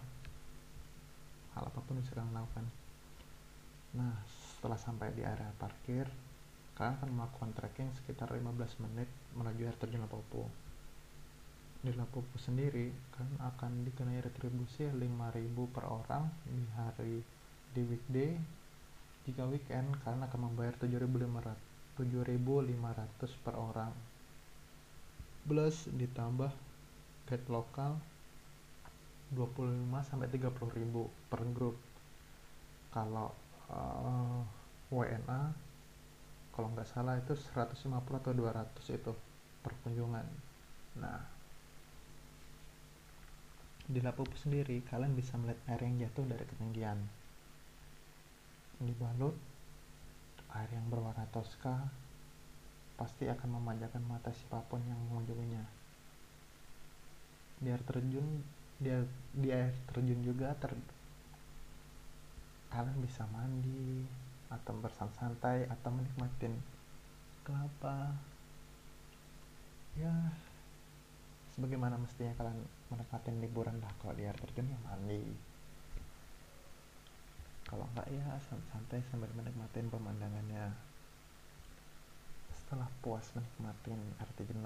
hal 1.56 1.64
apa 1.68 1.80
pun 1.84 2.00
yang 2.00 2.08
sedang 2.08 2.30
lakukan. 2.32 2.64
Nah 4.00 4.16
setelah 4.56 4.80
sampai 4.80 5.12
di 5.12 5.28
area 5.28 5.52
parkir 5.60 6.08
kalian 6.80 6.96
akan 7.02 7.10
melakukan 7.12 7.52
trekking 7.58 7.90
sekitar 8.00 8.32
15 8.32 8.86
menit 8.86 9.10
menuju 9.34 9.66
air 9.66 9.76
terjun 9.76 10.06
Lapopo 10.06 10.67
di 11.82 11.94
Lapopo 11.94 12.42
sendiri 12.42 12.90
kan 13.14 13.30
akan 13.38 13.86
dikenai 13.86 14.18
retribusi 14.20 14.90
5000 14.90 15.74
per 15.74 15.86
orang 15.86 16.26
di 16.50 16.66
hari 16.74 17.22
di 17.74 17.82
weekday 17.86 18.34
jika 19.30 19.44
weekend 19.46 19.92
kalian 20.02 20.24
akan 20.26 20.40
membayar 20.50 20.74
7500 20.80 21.54
7500 21.98 23.44
per 23.44 23.56
orang. 23.58 23.94
Plus 25.48 25.90
ditambah 25.92 26.52
guide 27.28 27.48
lokal 27.52 28.00
25 29.36 29.92
sampai 30.08 30.28
30 30.32 30.78
ribu 30.80 31.12
per 31.28 31.44
grup. 31.52 31.76
Kalau 32.96 33.36
uh, 33.68 34.42
eh, 34.42 34.42
WNA 34.96 35.42
kalau 36.56 36.74
nggak 36.74 36.90
salah 36.90 37.20
itu 37.22 37.38
150 37.38 37.94
atau 37.94 38.34
200 38.34 38.98
itu 38.98 39.12
perkunjungan. 39.62 40.26
Nah 40.98 41.37
di 43.88 44.04
Lapupu 44.04 44.36
sendiri 44.36 44.84
kalian 44.92 45.16
bisa 45.16 45.40
melihat 45.40 45.64
air 45.72 45.82
yang 45.88 45.96
jatuh 46.04 46.28
dari 46.28 46.44
ketinggian. 46.44 47.00
Dibalut 48.84 49.36
air 50.52 50.70
yang 50.76 50.92
berwarna 50.92 51.24
toska 51.32 51.88
pasti 53.00 53.32
akan 53.32 53.62
memanjakan 53.62 54.04
mata 54.04 54.36
siapa 54.36 54.60
pun 54.68 54.84
yang 54.84 55.00
mengunjunginya. 55.08 55.64
Di 57.64 57.72
air 57.72 57.84
terjun 57.88 58.44
di 58.78 58.92
air, 58.92 59.08
di 59.34 59.50
air 59.50 59.74
terjun 59.90 60.20
juga 60.20 60.52
ter, 60.60 60.76
kalian 62.70 63.00
bisa 63.00 63.24
mandi 63.32 64.04
atau 64.52 64.76
bersantai 64.84 65.64
atau 65.72 65.90
menikmatin 65.96 66.54
kelapa. 67.48 68.12
Ya 69.96 70.14
sebagaimana 71.56 71.98
mestinya 71.98 72.36
kalian 72.38 72.62
menikmati 72.92 73.30
liburan 73.36 73.78
lah. 73.84 73.92
Kalau 74.00 74.14
di 74.16 74.24
air 74.24 74.38
terjun 74.38 74.72
ya 74.72 74.80
mandi. 74.84 75.24
Kalau 77.68 77.84
enggak 77.92 78.08
ya 78.08 78.40
santai 78.48 79.04
sambil 79.12 79.28
menikmati 79.36 79.84
pemandangannya. 79.84 80.72
Setelah 82.56 82.88
puas 83.04 83.28
menikmati 83.36 83.92
air 83.92 84.30
terjun 84.40 84.64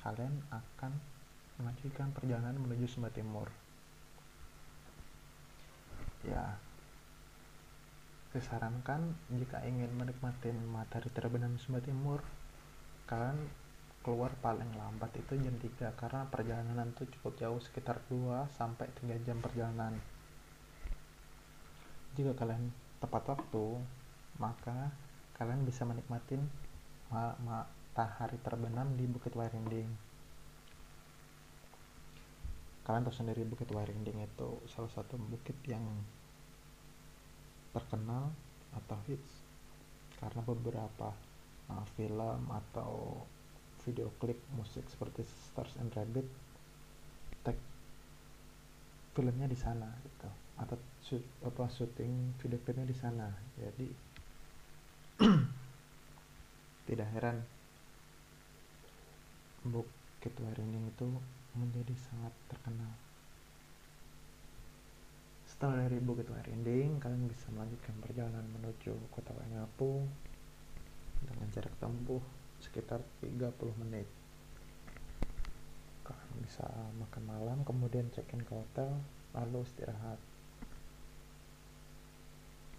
kalian 0.00 0.34
akan 0.48 0.92
melanjutkan 1.60 2.10
perjalanan 2.16 2.56
menuju 2.58 2.88
Sumba 2.88 3.12
Timur. 3.12 3.52
Ya. 6.24 6.56
Disarankan 8.34 9.14
jika 9.30 9.62
ingin 9.62 9.94
menikmati 9.94 10.50
matahari 10.50 11.06
terbenam 11.14 11.54
Sumba 11.60 11.78
Timur 11.84 12.24
kalian 13.04 13.36
keluar 14.04 14.36
paling 14.44 14.68
lambat 14.76 15.16
itu 15.16 15.32
jam 15.40 15.56
3 15.56 15.96
karena 15.96 16.28
perjalanan 16.28 16.92
itu 16.92 17.08
cukup 17.16 17.40
jauh 17.40 17.56
sekitar 17.56 18.04
2 18.12 18.52
sampai 18.52 18.92
3 19.00 19.16
jam 19.24 19.40
perjalanan. 19.40 19.96
Jika 22.12 22.36
kalian 22.36 22.68
tepat 23.00 23.24
waktu 23.32 23.80
maka 24.36 24.92
kalian 25.40 25.64
bisa 25.64 25.88
menikmati 25.88 26.36
matahari 27.40 28.36
terbenam 28.44 28.92
di 28.92 29.08
Bukit 29.08 29.32
Wairinding. 29.32 29.88
Kalian 32.84 33.08
tahu 33.08 33.16
sendiri 33.16 33.48
Bukit 33.48 33.72
Wairinding 33.72 34.20
itu 34.20 34.50
salah 34.68 34.92
satu 34.92 35.16
bukit 35.16 35.56
yang 35.64 35.82
terkenal 37.72 38.30
atau 38.76 38.98
hits 39.08 39.42
karena 40.20 40.44
beberapa 40.44 41.10
uh, 41.72 41.84
film 41.98 42.46
atau 42.52 43.24
video 43.84 44.08
klip 44.16 44.40
musik 44.56 44.84
seperti 44.88 45.22
Stars 45.22 45.76
and 45.76 45.92
Rabbit 45.92 46.24
tag 47.44 47.56
filmnya 49.12 49.46
di 49.46 49.58
sana 49.58 49.88
gitu. 50.00 50.28
Atau 50.58 50.80
shoot, 51.04 51.22
apa 51.44 51.68
syuting 51.68 52.40
video 52.40 52.58
klipnya 52.64 52.88
di 52.88 52.96
sana. 52.96 53.28
Jadi 53.60 53.88
tidak 56.88 57.08
heran 57.12 57.38
Bukit 59.64 60.34
Waringin 60.40 60.92
itu 60.92 61.08
menjadi 61.56 61.94
sangat 61.96 62.32
terkenal. 62.52 62.92
Setelah 65.48 65.86
dari 65.86 66.02
Bukit 66.02 66.28
Wairinding, 66.28 66.98
kalian 66.98 67.30
bisa 67.30 67.46
melanjutkan 67.54 67.94
perjalanan 68.02 68.44
menuju 68.58 68.92
kota 69.14 69.30
Waingapu 69.32 70.04
dengan 71.24 71.48
jarak 71.54 71.72
tempuh 71.80 72.20
sekitar 72.64 73.04
30 73.20 73.52
menit. 73.84 74.08
Kalian 76.00 76.36
bisa 76.40 76.64
makan 76.96 77.24
malam, 77.28 77.58
kemudian 77.68 78.08
check-in 78.16 78.40
ke 78.40 78.52
hotel, 78.56 78.88
lalu 79.36 79.60
istirahat. 79.68 80.16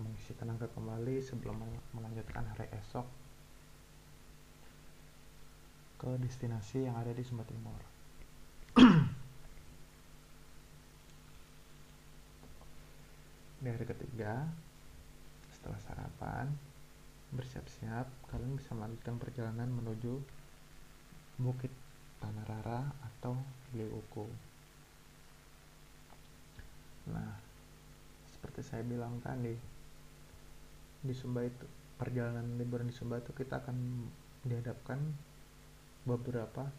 Mengisi 0.01 0.33
tenaga 0.35 0.65
kembali 0.73 1.21
sebelum 1.21 1.61
melanjutkan 1.93 2.43
hari 2.49 2.67
esok 2.73 3.05
ke 5.95 6.09
destinasi 6.19 6.83
yang 6.89 6.97
ada 6.99 7.15
di 7.15 7.23
Sumba 7.23 7.47
Timur. 7.47 7.79
di 13.65 13.73
hari 13.73 13.87
ketiga 13.87 14.45
setelah 15.49 15.79
sarapan 15.81 16.45
bersiap-siap 17.33 18.05
kalian 18.29 18.59
bisa 18.59 18.77
melanjutkan 18.77 19.17
perjalanan 19.17 19.69
menuju 19.71 20.21
Bukit 21.41 21.73
Tanarara 22.21 22.85
atau 23.01 23.35
Liuku 23.73 24.27
nah 27.05 27.37
seperti 28.33 28.61
saya 28.65 28.83
bilang 28.85 29.21
tadi 29.21 29.53
di 31.05 31.13
Sumba 31.13 31.45
itu 31.45 31.65
perjalanan 32.01 32.57
liburan 32.57 32.89
di 32.89 32.95
Sumba 32.95 33.21
itu 33.21 33.29
kita 33.33 33.61
akan 33.61 33.77
dihadapkan 34.45 34.99
beberapa 36.05 36.69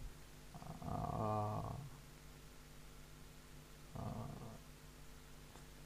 uh, 0.87 1.75
uh, 3.99 4.26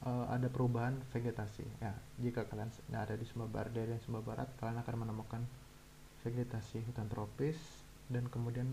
uh, 0.05 0.25
ada 0.29 0.47
perubahan 0.49 0.97
vegetasi. 1.13 1.65
Ya 1.81 1.93
jika 2.21 2.45
kalian 2.49 2.69
ada 2.93 3.13
di 3.13 3.25
Sumba 3.25 3.49
Barat 3.49 3.73
dan 3.73 4.01
Sumba 4.01 4.21
Barat 4.21 4.49
kalian 4.57 4.81
akan 4.81 4.95
menemukan 5.05 5.41
vegetasi 6.21 6.85
hutan 6.85 7.09
tropis 7.09 7.57
dan 8.09 8.29
kemudian 8.29 8.69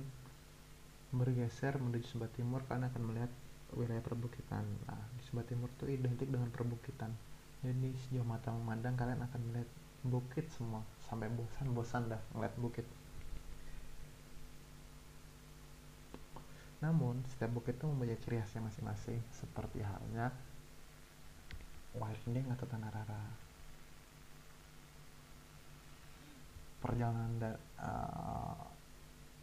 bergeser 1.13 1.77
menuju 1.81 2.05
Sumba 2.05 2.29
Timur. 2.33 2.65
Kalian 2.69 2.89
akan 2.89 3.03
melihat 3.05 3.33
wilayah 3.77 4.01
perbukitan. 4.05 4.65
Nah 4.89 5.01
di 5.17 5.23
Sumba 5.29 5.45
Timur 5.45 5.69
itu 5.73 5.85
identik 5.89 6.29
dengan 6.29 6.49
perbukitan. 6.53 7.13
Jadi 7.59 7.91
sejauh 8.07 8.23
mata 8.25 8.55
memandang 8.55 8.95
kalian 8.95 9.21
akan 9.25 9.41
melihat 9.51 9.69
bukit 10.07 10.47
semua. 10.55 10.85
Sampai 11.09 11.29
bosan-bosan 11.33 12.13
dah 12.13 12.21
ngeliat 12.37 12.55
bukit. 12.57 12.87
Namun 16.79 17.27
setiap 17.27 17.51
bukit 17.51 17.75
itu 17.75 17.91
mempunyai 17.91 18.21
ciri 18.23 18.39
khasnya 18.39 18.63
masing-masing. 18.63 19.19
Seperti 19.35 19.83
halnya 19.83 20.31
winding 21.97 22.47
atau 22.53 22.67
tanah 22.69 22.91
rara? 22.93 23.23
Perjalanan 26.79 27.33
da, 27.41 27.51
uh, 27.81 28.69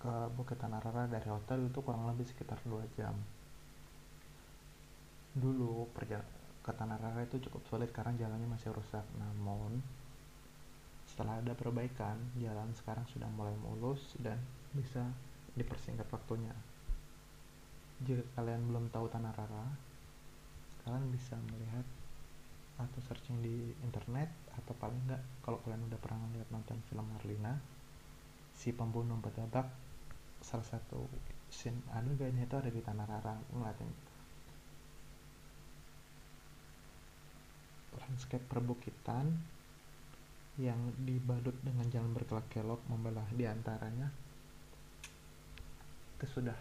ke 0.06 0.14
Bukit 0.38 0.62
Tanah 0.62 0.78
Rara 0.78 1.10
dari 1.10 1.26
hotel 1.26 1.66
itu 1.66 1.82
kurang 1.82 2.06
lebih 2.06 2.30
sekitar 2.30 2.62
2 2.62 2.78
jam. 2.94 3.18
Dulu 5.34 5.90
perjalanan 5.92 6.30
ke 6.62 6.72
Tanah 6.74 6.98
Rara 7.02 7.22
itu 7.26 7.42
cukup 7.50 7.66
sulit 7.70 7.90
karena 7.90 8.14
jalannya 8.14 8.46
masih 8.46 8.70
rusak. 8.70 9.02
Namun 9.18 9.82
setelah 11.10 11.42
ada 11.42 11.58
perbaikan 11.58 12.22
jalan 12.38 12.70
sekarang 12.78 13.06
sudah 13.10 13.30
mulai 13.34 13.54
mulus 13.62 14.14
dan 14.22 14.38
bisa 14.78 15.02
dipersingkat 15.58 16.06
waktunya. 16.14 16.54
Jika 18.06 18.22
kalian 18.38 18.62
belum 18.70 18.94
tahu 18.94 19.10
Tanah 19.10 19.34
Rara 19.34 19.66
kalian 20.86 21.10
bisa 21.10 21.34
melihat 21.50 21.86
atau 22.76 23.00
searching 23.08 23.40
di 23.40 23.72
internet 23.88 24.28
atau 24.52 24.76
paling 24.76 25.00
enggak 25.08 25.24
kalau 25.40 25.64
kalian 25.64 25.88
udah 25.88 26.00
pernah 26.00 26.28
lihat 26.36 26.52
nonton 26.52 26.76
film 26.92 27.08
Marlina 27.08 27.56
si 28.52 28.76
pembunuh 28.76 29.16
bedabak 29.20 29.68
salah 30.44 30.68
satu 30.68 31.08
scene 31.48 31.80
adegannya 31.96 32.44
itu 32.44 32.56
ada 32.60 32.68
di 32.68 32.82
Tanah 32.84 33.08
Rara 33.08 33.36
ngeliatin? 33.56 33.92
Landscape 37.96 38.44
perbukitan 38.52 39.26
yang 40.60 40.80
dibalut 41.04 41.56
dengan 41.64 41.88
jalan 41.88 42.12
berkelok-kelok 42.12 42.84
membelah 42.92 43.28
di 43.32 43.44
antaranya 43.48 44.08
itu 46.16 46.26
sudah 46.28 46.56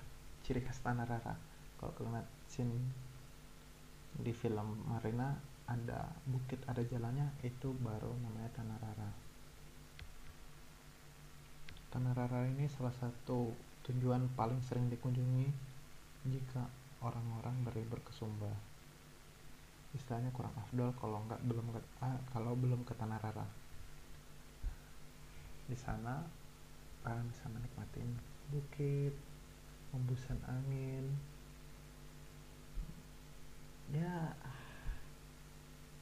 ciri 0.46 0.62
khas 0.62 0.78
Tanah 0.78 1.06
Rara 1.06 1.34
kalau 1.78 1.90
kalian 1.98 2.22
lihat 2.22 2.28
scene 2.46 2.74
di 4.14 4.30
film 4.30 4.78
Marina 4.86 5.53
ada 5.64 6.12
bukit 6.28 6.60
ada 6.68 6.84
jalannya 6.84 7.28
itu 7.40 7.72
baru 7.80 8.12
namanya 8.20 8.50
Tanah 8.56 8.78
Rara 8.80 9.10
Tanah 11.92 12.12
Rara 12.12 12.44
ini 12.48 12.68
salah 12.68 12.92
satu 12.92 13.52
tujuan 13.88 14.28
paling 14.36 14.60
sering 14.64 14.92
dikunjungi 14.92 15.48
jika 16.28 16.68
orang-orang 17.00 17.64
berlibur 17.64 18.00
ke 18.04 18.12
Sumba 18.12 18.52
istilahnya 19.94 20.34
kurang 20.34 20.52
afdol 20.58 20.90
kalau 20.98 21.22
nggak 21.30 21.38
belum 21.46 21.70
ke, 21.70 21.80
ah, 22.02 22.18
kalau 22.34 22.52
belum 22.58 22.82
ke 22.82 22.92
Tanah 22.98 23.20
Rara 23.20 23.46
di 25.64 25.76
sana 25.80 26.20
kalian 27.04 27.28
bisa 27.28 27.44
menikmati 27.52 28.00
bukit 28.52 29.14
hembusan 29.94 30.42
angin. 30.50 31.06
Ya 33.94 34.34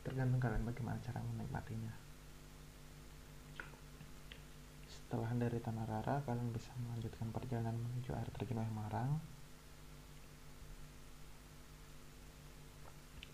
tergantung 0.03 0.43
kalian 0.43 0.67
bagaimana 0.67 0.99
cara 1.03 1.23
menikmatinya. 1.23 1.95
Setelah 4.91 5.31
dari 5.39 5.59
Tanah 5.63 5.87
Rara 5.87 6.17
kalian 6.27 6.51
bisa 6.51 6.73
melanjutkan 6.83 7.29
perjalanan 7.31 7.77
menuju 7.77 8.11
air 8.17 8.29
terjun 8.35 8.65
Marang. 8.73 9.21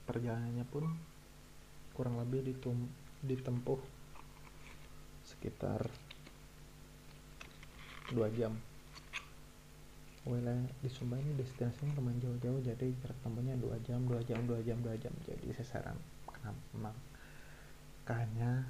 Perjalanannya 0.09 0.65
pun 0.69 0.85
kurang 1.93 2.17
lebih 2.17 2.47
ditum 2.47 2.89
ditempuh 3.23 3.81
sekitar 5.27 5.87
2 8.11 8.39
jam. 8.39 8.57
Wilayah 10.25 10.65
di 10.81 10.91
Sumba 10.93 11.17
ini 11.21 11.37
destinasinya 11.37 11.97
lumayan 11.97 12.21
jauh-jauh 12.21 12.61
jadi 12.61 12.91
jarak 13.01 13.17
tempuhnya 13.25 13.57
2 13.57 13.87
jam 13.87 14.01
2 14.05 14.29
jam 14.29 14.41
2 14.45 14.67
jam 14.67 14.79
2 14.81 15.03
jam. 15.03 15.13
Jadi 15.25 15.47
saya 15.57 15.93
saran 16.39 16.55
kenapa 16.71 16.95
makanya 18.07 18.63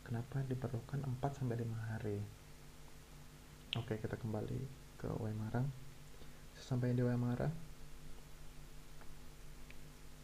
kenapa 0.00 0.40
diperlukan 0.48 1.04
4 1.04 1.36
sampai 1.36 1.60
5 1.60 1.90
hari? 1.92 2.18
Oke 3.76 4.00
kita 4.00 4.16
kembali 4.16 4.60
ke 4.96 5.08
Waimarang 5.20 5.68
sesampai 6.56 6.96
di 6.96 7.04
Waimarang 7.04 7.52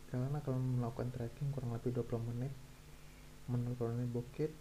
kalian 0.09 0.33
akan 0.33 0.81
melakukan 0.81 1.13
trekking 1.13 1.53
kurang 1.53 1.77
lebih 1.77 1.93
20 1.93 2.29
menit 2.33 2.53
menuruni 3.49 4.09
bukit 4.09 4.53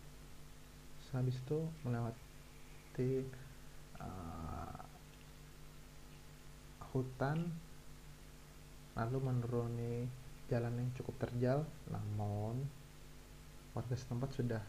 sehabis 1.08 1.40
itu 1.40 1.60
melewati 1.84 3.28
uh, 4.00 4.80
hutan 6.92 7.52
lalu 8.96 9.18
menuruni 9.24 10.08
jalan 10.52 10.76
yang 10.76 10.92
cukup 11.00 11.16
terjal 11.24 11.64
namun 11.88 12.60
warga 13.72 13.96
setempat 13.96 14.36
sudah 14.36 14.60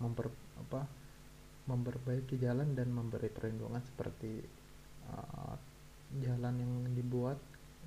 memper, 0.00 0.28
apa, 0.60 0.84
memperbaiki 1.64 2.36
jalan 2.36 2.76
dan 2.76 2.92
memberi 2.92 3.32
perlindungan 3.32 3.80
seperti 3.80 4.44
uh, 5.08 5.56
jalan 6.20 6.54
yang 6.60 6.72
dibuat 6.92 7.40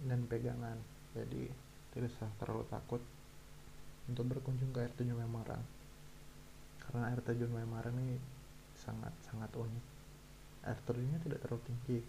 dan 0.10 0.26
pegangan. 0.26 0.78
Jadi 1.14 1.46
tidak 1.94 2.10
usah 2.18 2.30
terlalu 2.42 2.66
takut 2.74 3.02
untuk 4.10 4.26
berkunjung 4.26 4.74
ke 4.74 4.82
air 4.82 4.94
terjun 4.98 5.22
Memarang 5.22 5.62
karena 6.82 7.14
air 7.14 7.22
terjun 7.22 7.54
Memarang 7.54 7.96
ini 8.02 8.18
sangat 8.74 9.14
sangat 9.30 9.54
unik. 9.54 9.86
Air 10.66 10.80
terjunnya 10.90 11.20
tidak 11.22 11.40
terlalu 11.46 11.62
tinggi 11.70 12.00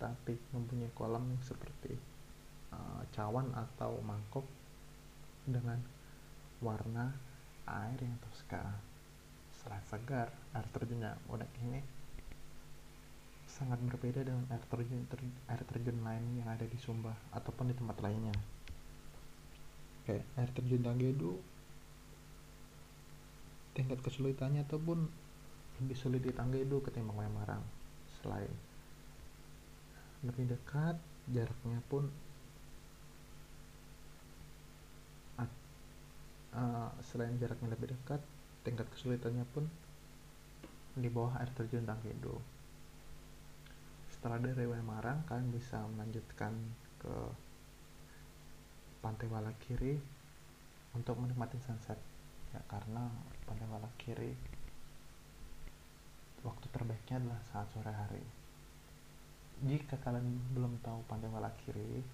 tapi 0.00 0.36
mempunyai 0.52 0.92
kolam 0.96 1.24
yang 1.28 1.42
seperti 1.44 1.92
uh, 2.74 3.02
cawan 3.14 3.50
atau 3.54 3.98
mangkok 4.02 4.46
dengan 5.46 5.78
warna 6.60 7.14
air 7.66 7.98
yang 8.02 8.18
toska 8.28 8.62
selain 9.60 9.84
segar 9.88 10.28
air 10.56 10.66
terjunnya. 10.72 11.16
Udah 11.30 11.48
ini 11.62 11.80
sangat 13.50 13.82
berbeda 13.82 14.24
dengan 14.24 14.46
air 14.48 14.62
terjun 14.70 15.04
ter, 15.10 15.20
air 15.50 15.62
terjun 15.66 15.98
lain 16.00 16.24
yang 16.38 16.48
ada 16.48 16.64
di 16.64 16.78
Sumba 16.78 17.12
ataupun 17.34 17.70
di 17.70 17.74
tempat 17.76 17.98
lainnya. 18.00 18.34
Kayak 20.06 20.24
air 20.38 20.50
terjun 20.54 20.82
Tanggedu 20.86 21.36
tingkat 23.74 24.02
kesulitannya 24.02 24.66
ataupun 24.66 25.06
lebih 25.80 25.96
sulit 25.96 26.20
di 26.20 26.32
Tanggedu 26.34 26.82
ketimbang 26.84 27.16
Wemarang 27.16 27.62
selain 28.20 28.50
lebih 30.20 30.52
dekat 30.52 31.00
jaraknya 31.32 31.80
pun 31.88 32.12
uh, 36.54 36.90
selain 37.04 37.34
jaraknya 37.38 37.70
lebih 37.72 37.92
dekat 37.94 38.20
tingkat 38.66 38.86
kesulitannya 38.92 39.44
pun 39.50 39.64
di 40.98 41.06
bawah 41.06 41.38
air 41.38 41.48
terjun 41.54 41.86
Tangkedo 41.86 42.60
setelah 44.20 44.36
dari 44.36 44.68
Wemarang 44.68 45.24
kalian 45.24 45.48
bisa 45.48 45.80
melanjutkan 45.96 46.52
ke 47.00 47.16
Pantai 49.00 49.32
Walakiri 49.32 49.96
untuk 50.92 51.16
menikmati 51.16 51.56
sunset. 51.64 51.96
Ya 52.52 52.60
karena 52.68 53.08
Pantai 53.48 53.64
Walakiri 53.72 54.36
waktu 56.44 56.66
terbaiknya 56.68 57.16
adalah 57.16 57.40
saat 57.48 57.72
sore 57.72 57.88
hari. 57.96 58.20
Jika 59.64 59.96
kalian 60.04 60.52
belum 60.52 60.76
tahu 60.84 61.00
Pantai 61.08 61.32
Walakiri 61.32 62.04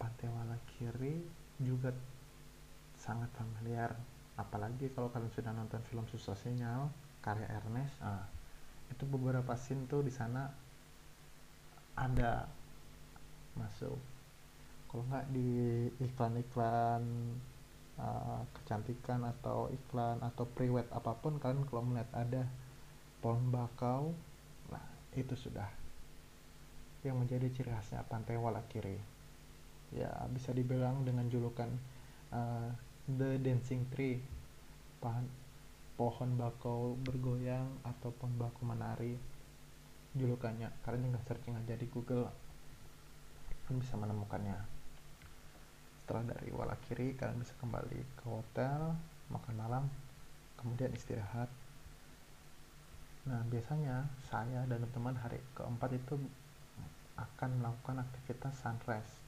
Pantai 0.00 0.32
Walakiri 0.32 1.20
juga 1.60 1.92
sangat 2.98 3.30
familiar. 3.38 3.94
Apalagi 4.38 4.90
kalau 4.94 5.10
kalian 5.10 5.32
sudah 5.34 5.50
nonton 5.54 5.82
film 5.86 6.06
susah 6.10 6.34
sinyal 6.38 6.90
karya 7.18 7.50
Ernest 7.50 7.98
ah, 8.02 8.22
itu 8.90 9.02
beberapa 9.06 9.54
scene 9.58 9.86
tuh 9.90 10.02
di 10.06 10.12
sana 10.14 10.46
ada 11.98 12.46
masuk. 13.58 13.98
Kalau 14.88 15.04
nggak 15.10 15.26
di 15.34 15.50
iklan-iklan 16.00 17.02
uh, 17.98 18.40
kecantikan 18.56 19.26
atau 19.26 19.68
iklan 19.68 20.22
atau 20.22 20.46
prewed 20.48 20.86
apa 20.94 21.12
pun 21.18 21.36
kalian 21.36 21.66
kalau 21.68 21.82
melihat 21.84 22.08
ada 22.14 22.42
pohon 23.18 23.50
bakau 23.50 24.14
nah 24.70 24.84
itu 25.12 25.34
sudah 25.34 25.66
yang 27.02 27.18
menjadi 27.18 27.50
ciri 27.50 27.70
khasnya 27.74 28.06
pantai 28.06 28.38
Walakiri. 28.38 28.98
Ya 29.92 30.10
bisa 30.32 30.54
dibilang 30.54 31.04
dengan 31.04 31.28
julukan 31.28 31.68
uh, 32.32 32.70
the 33.16 33.40
dancing 33.40 33.88
tree. 33.88 34.20
Pohon 35.00 35.24
pohon 35.96 36.30
bakau 36.36 36.94
bergoyang 37.00 37.80
atau 37.80 38.12
pohon 38.12 38.36
bakau 38.36 38.68
menari. 38.68 39.16
Julukannya 40.12 40.68
kalian 40.84 41.08
tinggal 41.08 41.22
searching 41.24 41.56
aja 41.56 41.72
di 41.72 41.88
Google. 41.88 42.28
Kalian 43.64 43.80
bisa 43.80 43.96
menemukannya. 43.96 44.58
Setelah 46.04 46.36
dari 46.36 46.52
Walakiri 46.52 47.16
kalian 47.16 47.40
bisa 47.40 47.56
kembali 47.56 48.00
ke 48.20 48.24
hotel 48.28 48.92
makan 49.32 49.54
malam 49.56 49.84
kemudian 50.60 50.92
istirahat. 50.92 51.48
Nah 53.28 53.40
biasanya 53.48 54.08
saya 54.28 54.64
dan 54.68 54.84
teman 54.92 55.16
hari 55.16 55.40
keempat 55.56 55.96
itu 55.96 56.16
akan 57.18 57.50
melakukan 57.60 58.00
aktivitas 58.04 58.54
sunrise 58.62 59.27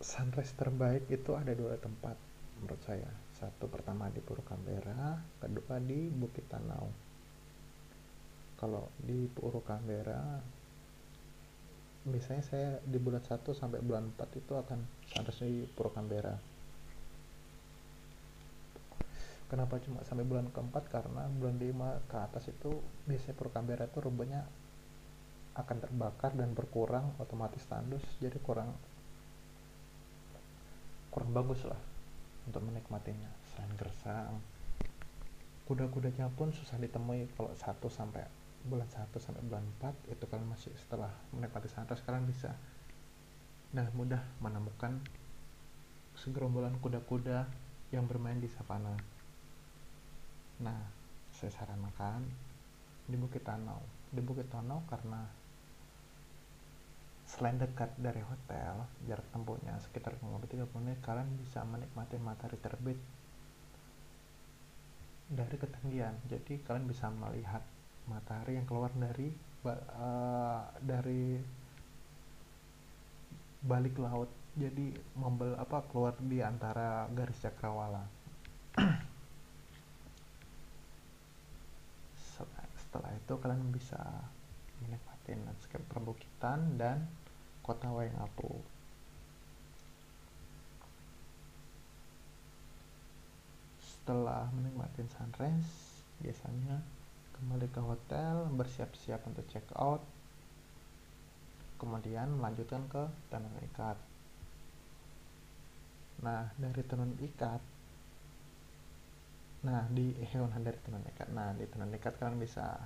sunrise 0.00 0.52
terbaik 0.52 1.08
itu 1.08 1.32
ada 1.32 1.56
dua 1.56 1.80
tempat 1.80 2.16
menurut 2.60 2.80
saya. 2.84 3.08
Satu 3.36 3.68
pertama 3.68 4.08
di 4.12 4.20
Puro 4.20 4.44
Canberra 4.44 5.16
kedua 5.40 5.80
di 5.80 6.08
Bukit 6.12 6.48
Tanau. 6.48 6.88
Kalau 8.56 8.88
di 9.00 9.28
Puro 9.28 9.60
Canberra 9.64 10.40
biasanya 12.06 12.44
saya 12.46 12.70
di 12.86 13.02
bulan 13.02 13.18
1 13.18 13.42
sampai 13.50 13.82
bulan 13.82 14.14
4 14.14 14.38
itu 14.38 14.52
akan 14.54 14.78
seharusnya 15.10 15.48
di 15.50 15.60
Puro 15.66 15.90
Canberra. 15.90 16.38
Kenapa 19.46 19.78
cuma 19.82 20.02
sampai 20.06 20.22
bulan 20.26 20.46
keempat? 20.54 20.86
Karena 20.86 21.26
bulan 21.26 21.58
5 21.58 22.08
ke 22.08 22.16
atas 22.16 22.44
itu 22.46 22.78
biasanya 23.10 23.34
Puro 23.36 23.50
Canberra 23.50 23.90
itu 23.90 23.98
rumputnya 24.00 24.46
akan 25.56 25.76
terbakar 25.82 26.36
dan 26.36 26.52
berkurang 26.52 27.16
otomatis 27.16 27.64
tandus 27.64 28.04
jadi 28.20 28.36
kurang 28.44 28.76
kurang 31.16 31.32
bagus 31.32 31.64
lah 31.64 31.80
untuk 32.44 32.60
menikmatinya. 32.60 33.32
Selain 33.48 33.72
gersang 33.80 34.36
kuda-kudanya 35.64 36.28
pun 36.36 36.52
susah 36.52 36.76
ditemui 36.76 37.32
kalau 37.34 37.50
1 37.56 37.64
sampai 37.88 38.28
bulan 38.68 38.86
1 38.86 39.08
sampai 39.16 39.42
bulan 39.48 39.64
4 39.80 40.12
itu 40.12 40.24
kalian 40.28 40.52
masih 40.52 40.70
setelah 40.78 41.10
menikmati 41.34 41.66
sunrise 41.66 42.06
kalian 42.06 42.22
bisa 42.22 42.54
nah 43.74 43.82
mudah 43.98 44.22
menemukan 44.38 45.02
segerombolan 46.14 46.78
kuda-kuda 46.78 47.50
yang 47.90 48.04
bermain 48.06 48.38
di 48.38 48.46
savana. 48.46 48.94
Nah 50.62 50.80
saya 51.34 51.52
sarankan 51.52 52.24
di 53.10 53.16
Bukit 53.18 53.42
Tanau. 53.42 53.82
Di 54.12 54.22
Bukit 54.22 54.48
Tanau 54.48 54.86
karena 54.88 55.26
selain 57.26 57.58
dekat 57.58 57.90
dari 57.98 58.22
hotel 58.22 58.86
jarak 59.10 59.26
tempuhnya 59.34 59.74
sekitar 59.82 60.14
30 60.14 60.46
menit 60.78 61.02
kalian 61.02 61.26
bisa 61.42 61.66
menikmati 61.66 62.22
matahari 62.22 62.54
terbit 62.62 62.98
dari 65.26 65.58
ketinggian. 65.58 66.14
Jadi 66.30 66.62
kalian 66.62 66.86
bisa 66.86 67.10
melihat 67.10 67.66
matahari 68.06 68.54
yang 68.54 68.66
keluar 68.70 68.94
dari 68.94 69.34
uh, 69.66 70.62
dari 70.78 71.42
balik 73.66 73.98
laut. 73.98 74.30
Jadi 74.56 74.94
membel 75.18 75.52
apa 75.58 75.84
keluar 75.90 76.16
di 76.22 76.40
antara 76.40 77.10
garis 77.12 77.42
cakrawala. 77.42 78.06
Setelah 82.86 83.12
itu 83.12 83.34
kalian 83.36 83.68
bisa 83.74 84.00
menikmati 84.80 85.15
landscape 85.34 85.82
perbukitan 85.90 86.78
dan 86.78 87.02
kota 87.66 87.90
Waingapu. 87.90 88.62
Setelah 93.82 94.46
menikmati 94.54 95.02
sunrise 95.10 96.04
biasanya 96.22 96.78
kembali 97.34 97.66
ke 97.74 97.80
hotel 97.82 98.46
bersiap-siap 98.54 99.26
untuk 99.26 99.42
check 99.50 99.66
out 99.74 100.00
kemudian 101.76 102.30
melanjutkan 102.38 102.86
ke 102.86 103.04
tenun 103.28 103.52
ikat. 103.66 103.98
Nah 106.22 106.48
dari 106.56 106.82
tenun 106.86 107.12
ikat 107.18 107.62
nah 109.66 109.82
di 109.90 110.14
hewan 110.30 110.54
dari 110.62 110.78
tenun 110.86 111.02
ikat. 111.10 111.28
Nah 111.34 111.50
di 111.58 111.66
tenun 111.66 111.90
ikat 111.90 112.14
kalian 112.22 112.38
bisa 112.38 112.78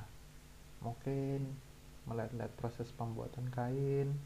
mungkin 0.81 1.69
melihat-lihat 2.08 2.52
proses 2.56 2.88
pembuatan 2.96 3.50
kain 3.52 4.16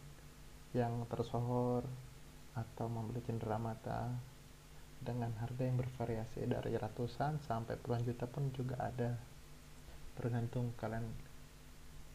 yang 0.74 1.06
tersohor 1.06 1.87
atau 2.54 2.87
membeli 2.87 3.22
cenderamata 3.26 4.10
dengan 5.04 5.30
harga 5.42 5.62
yang 5.62 5.76
bervariasi 5.76 6.48
dari 6.48 6.74
ratusan 6.80 7.42
sampai 7.44 7.76
puluhan 7.76 8.06
juta 8.06 8.24
pun 8.24 8.48
juga 8.54 8.80
ada. 8.80 9.14
Tergantung 10.14 10.72
kalian 10.78 11.04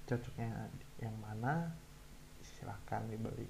cocoknya 0.09 0.71
yang 1.03 1.13
mana 1.21 1.69
silahkan 2.41 3.05
dibeli. 3.05 3.47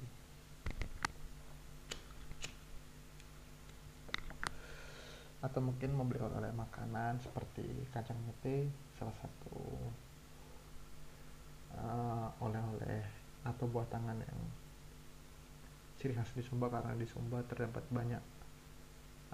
Atau 5.39 5.63
mungkin 5.63 5.95
membeli 5.95 6.19
oleh-oleh 6.19 6.51
makanan 6.51 7.23
seperti 7.23 7.63
kacang 7.95 8.19
mete 8.27 8.67
salah 8.99 9.15
satu 9.23 9.55
uh, 11.75 12.27
oleh-oleh 12.41 13.03
atau 13.45 13.65
buah 13.69 13.85
tangan 13.91 14.17
yang 14.17 14.39
ciri 15.99 16.15
khas 16.15 16.31
di 16.33 16.41
Sumba 16.41 16.71
karena 16.71 16.95
di 16.95 17.05
Sumba 17.05 17.43
terdapat 17.45 17.83
banyak 17.91 18.23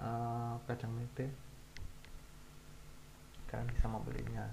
uh, 0.02 0.58
kacang 0.66 0.92
mete. 0.92 1.30
Kalian 3.46 3.70
bisa 3.70 3.86
membelinya. 3.86 4.46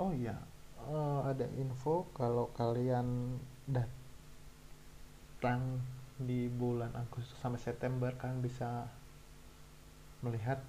Oh 0.00 0.12
iya 0.12 0.36
uh, 0.84 1.20
ada 1.26 1.46
info 1.58 2.06
kalau 2.14 2.50
kalian 2.54 3.38
datang 3.66 5.82
di 6.16 6.48
bulan 6.48 6.92
Agustus 6.96 7.36
sampai 7.40 7.60
September 7.60 8.08
kalian 8.16 8.40
bisa 8.40 8.88
melihat 10.24 10.64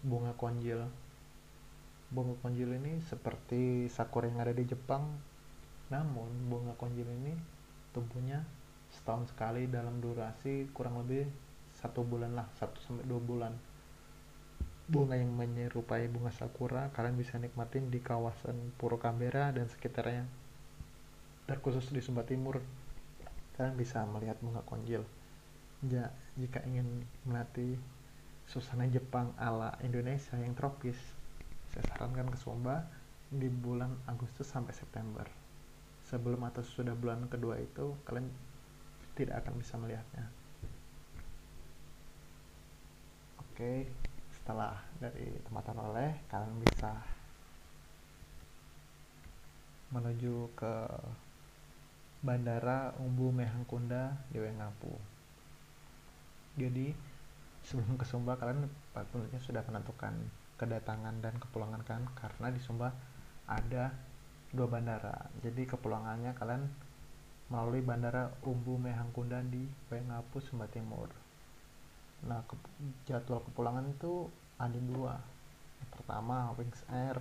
bunga 0.00 0.32
konjil 0.40 0.88
bunga 2.10 2.34
konjil 2.42 2.74
ini 2.74 2.98
seperti 3.06 3.86
sakura 3.86 4.26
yang 4.26 4.42
ada 4.42 4.54
di 4.54 4.66
Jepang. 4.66 5.06
Namun 5.90 6.50
bunga 6.50 6.74
konjil 6.74 7.06
ini 7.06 7.34
tumbuhnya 7.90 8.42
setahun 8.90 9.30
sekali 9.30 9.70
dalam 9.70 10.02
durasi 10.02 10.70
kurang 10.74 11.02
lebih 11.02 11.26
satu 11.78 12.02
bulan 12.02 12.34
lah 12.34 12.46
satu 12.58 12.78
sampai 12.82 13.06
dua 13.06 13.22
bulan. 13.22 13.54
Bunga 14.90 15.14
yang 15.14 15.30
menyerupai 15.30 16.10
bunga 16.10 16.34
sakura 16.34 16.90
kalian 16.90 17.14
bisa 17.14 17.38
nikmatin 17.38 17.94
di 17.94 18.02
kawasan 18.02 18.74
Puro 18.74 18.98
Canberra 18.98 19.54
dan 19.54 19.70
sekitarnya 19.70 20.26
terkhusus 21.46 21.94
di 21.94 22.02
Sumba 22.02 22.26
Timur. 22.26 22.58
Kalian 23.54 23.78
bisa 23.78 24.02
melihat 24.10 24.36
bunga 24.42 24.66
konjil 24.66 25.06
ja, 25.86 26.12
jika 26.36 26.60
ingin 26.68 27.08
melatih 27.24 27.80
suasana 28.44 28.84
Jepang 28.90 29.32
ala 29.40 29.78
Indonesia 29.80 30.36
yang 30.36 30.52
tropis 30.52 30.98
saya 31.70 31.84
sarankan 31.90 32.30
ke 32.30 32.38
Sumba 32.38 32.86
di 33.30 33.46
bulan 33.46 33.94
Agustus 34.10 34.50
sampai 34.50 34.74
September 34.74 35.26
sebelum 36.06 36.42
atau 36.46 36.66
sudah 36.66 36.94
bulan 36.98 37.30
kedua 37.30 37.58
itu 37.62 37.94
kalian 38.02 38.26
tidak 39.14 39.46
akan 39.46 39.54
bisa 39.62 39.78
melihatnya 39.78 40.26
oke 43.38 43.72
setelah 44.34 44.74
dari 44.98 45.30
tempat 45.46 45.64
oleh 45.76 46.10
kalian 46.26 46.58
bisa 46.64 46.90
menuju 49.90 50.54
ke 50.54 50.74
Bandara 52.20 52.94
Umbu 53.00 53.32
Mehangkunda 53.32 54.12
di 54.28 54.38
Wengapu. 54.38 54.92
Jadi 56.54 56.92
sebelum 57.64 57.96
ke 57.96 58.04
Sumba 58.04 58.36
kalian 58.36 58.68
tentunya 58.92 59.40
sudah 59.40 59.64
menentukan 59.64 60.12
kedatangan 60.60 61.24
dan 61.24 61.40
kepulangan 61.40 61.80
kan 61.88 62.04
karena 62.12 62.52
di 62.52 62.60
Sumba 62.60 62.92
ada 63.48 63.88
dua 64.52 64.68
bandara. 64.68 65.32
Jadi 65.40 65.64
kepulangannya 65.64 66.36
kalian 66.36 66.68
melalui 67.50 67.82
Bandara 67.82 68.30
Umbu 68.46 68.78
Mehangkundan 68.78 69.50
di 69.50 69.66
Waingapu, 69.90 70.38
Sumba 70.38 70.70
Timur. 70.70 71.10
Nah, 72.30 72.46
ke, 72.46 72.54
jadwal 73.10 73.42
kepulangan 73.42 73.90
itu 73.90 74.30
ada 74.54 74.78
dua. 74.78 75.18
Yang 75.82 75.90
pertama, 75.98 76.54
Wings 76.54 76.82
Air 76.94 77.18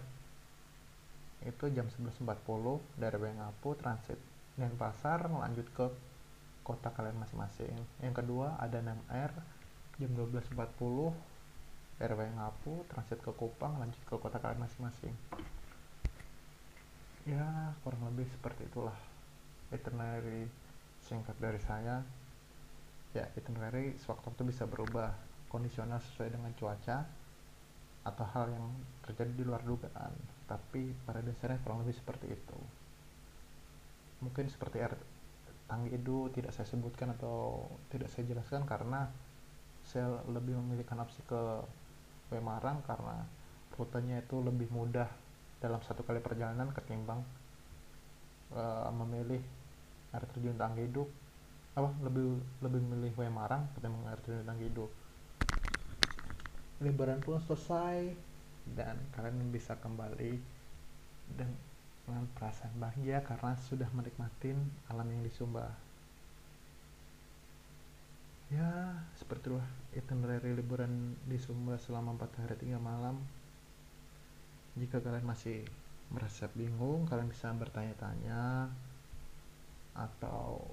itu 1.42 1.72
jam 1.72 1.88
11.40 1.88 3.00
dari 3.00 3.18
Waingapu 3.18 3.72
transit 3.80 4.20
Denpasar 4.60 5.24
lanjut 5.32 5.66
ke 5.72 5.88
kota 6.68 6.92
kalian 6.92 7.16
masing-masing. 7.16 7.74
Yang 8.04 8.22
kedua 8.22 8.60
ada 8.60 8.84
Nem 8.84 9.00
Air 9.08 9.32
jam 9.98 10.12
12.40 10.14 10.52
dari 12.00 12.16
Waingapu 12.16 12.88
transit 12.88 13.20
ke 13.20 13.32
Kupang 13.36 13.76
lanjut 13.76 14.00
ke 14.08 14.16
kota 14.16 14.40
kalian 14.40 14.64
masing-masing. 14.64 15.12
Ya, 17.28 17.76
kurang 17.84 18.08
lebih 18.08 18.24
seperti 18.32 18.64
itulah 18.66 18.96
itinerary 19.76 20.48
singkat 21.04 21.36
dari 21.44 21.60
saya. 21.60 22.00
Ya 23.12 23.28
itinerary 23.36 24.00
sewaktu-waktu 24.00 24.48
bisa 24.48 24.64
berubah 24.64 25.12
kondisional 25.52 26.00
sesuai 26.00 26.40
dengan 26.40 26.56
cuaca 26.56 27.04
atau 28.08 28.26
hal 28.32 28.48
yang 28.48 28.66
terjadi 29.04 29.36
di 29.36 29.44
luar 29.44 29.60
dugaan. 29.68 30.16
Tapi 30.48 30.96
pada 31.04 31.20
dasarnya 31.20 31.60
kurang 31.68 31.84
lebih 31.84 32.00
seperti 32.00 32.32
itu. 32.32 32.60
Mungkin 34.24 34.48
seperti 34.48 34.80
air 34.80 34.96
tanggi 35.68 36.00
itu 36.00 36.32
tidak 36.32 36.56
saya 36.56 36.66
sebutkan 36.66 37.12
atau 37.20 37.68
tidak 37.92 38.08
saya 38.10 38.26
jelaskan 38.26 38.64
karena 38.66 39.06
saya 39.86 40.22
lebih 40.30 40.58
memilihkan 40.58 40.98
opsi 41.02 41.22
ke 41.30 41.62
Wemarang 42.30 42.86
karena 42.86 43.26
rutenya 43.74 44.22
itu 44.22 44.42
lebih 44.42 44.70
mudah 44.70 45.08
dalam 45.60 45.82
satu 45.84 46.06
kali 46.08 46.24
perjalanan 46.24 46.72
ketimbang 46.72 47.22
uh, 48.56 48.90
memilih 48.94 49.42
air 50.16 50.24
terjun 50.34 50.56
tangga 50.56 50.82
hidup. 50.82 51.10
Apa? 51.78 51.90
Lebih 52.06 52.40
lebih 52.66 52.82
memilih 52.86 53.14
Wemarang 53.18 53.68
ketimbang 53.78 54.04
air 54.10 54.20
terjun 54.22 54.46
tangga 54.46 54.66
hidup. 54.66 54.92
Liburan 56.80 57.20
pun 57.20 57.42
selesai 57.44 58.16
dan 58.78 58.96
kalian 59.18 59.50
bisa 59.50 59.76
kembali 59.76 60.40
dengan 61.30 62.26
perasaan 62.38 62.74
bahagia 62.82 63.22
karena 63.22 63.54
sudah 63.70 63.90
menikmati 63.94 64.56
alam 64.90 65.06
yang 65.06 65.22
di 65.22 65.32
Sumba 65.34 65.89
ya 68.50 68.98
seperti 69.14 69.54
itulah 69.54 69.70
itinerary 69.94 70.58
liburan 70.58 71.14
di 71.30 71.38
Sumba 71.38 71.78
selama 71.78 72.18
4 72.18 72.42
hari 72.46 72.56
3 72.58 72.82
malam. 72.82 73.22
Jika 74.74 75.02
kalian 75.02 75.26
masih 75.26 75.66
merasa 76.10 76.50
bingung 76.58 77.06
kalian 77.06 77.30
bisa 77.30 77.54
bertanya-tanya 77.54 78.74
atau 79.94 80.66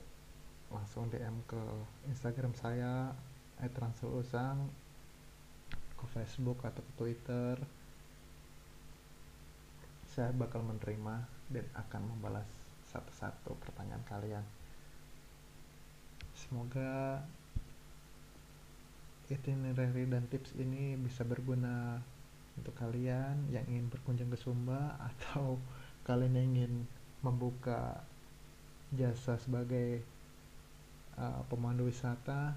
langsung 0.73 1.13
DM 1.13 1.45
ke 1.45 1.61
Instagram 2.09 2.57
saya 2.57 3.13
@ransulusang 3.61 4.57
ke 5.97 6.05
Facebook 6.13 6.65
atau 6.65 6.81
ke 6.81 6.93
Twitter. 6.97 7.57
Saya 10.09 10.33
bakal 10.33 10.65
menerima 10.65 11.29
dan 11.53 11.67
akan 11.77 12.03
membalas 12.09 12.49
satu-satu 12.89 13.53
pertanyaan 13.61 14.05
kalian. 14.09 14.45
Semoga 16.33 17.21
itinerary 19.27 20.07
dan 20.07 20.23
tips 20.31 20.55
ini 20.55 20.95
bisa 20.95 21.27
berguna 21.27 21.99
untuk 22.57 22.73
kalian 22.79 23.51
yang 23.53 23.67
ingin 23.67 23.91
berkunjung 23.91 24.31
ke 24.31 24.39
Sumba 24.39 24.97
atau 25.11 25.59
kalian 26.07 26.35
yang 26.39 26.49
ingin 26.55 26.73
membuka 27.21 28.07
jasa 28.95 29.35
sebagai 29.43 29.99
uh, 31.19 31.43
pemandu 31.51 31.91
wisata 31.91 32.55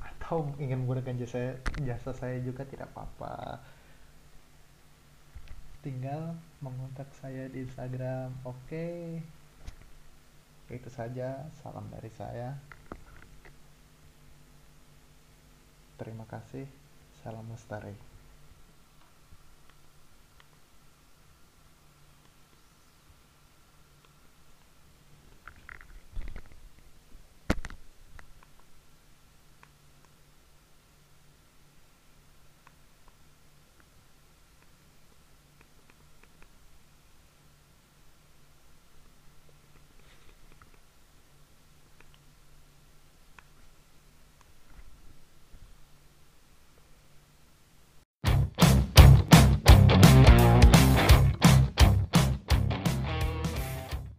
atau 0.00 0.48
ingin 0.56 0.80
menggunakan 0.82 1.20
jasa 1.20 1.60
jasa 1.84 2.16
saya 2.16 2.40
juga 2.40 2.64
tidak 2.64 2.88
apa-apa. 2.96 3.60
Tinggal 5.84 6.32
mengontak 6.62 7.10
saya 7.20 7.50
di 7.52 7.66
Instagram. 7.66 8.32
Oke. 8.48 8.56
Okay. 8.70 9.00
itu 10.72 10.88
saja 10.88 11.52
salam 11.60 11.84
dari 11.92 12.08
saya 12.16 12.56
terima 16.02 16.26
kasih. 16.26 16.66
Salam 17.22 17.46
lestari 17.54 18.11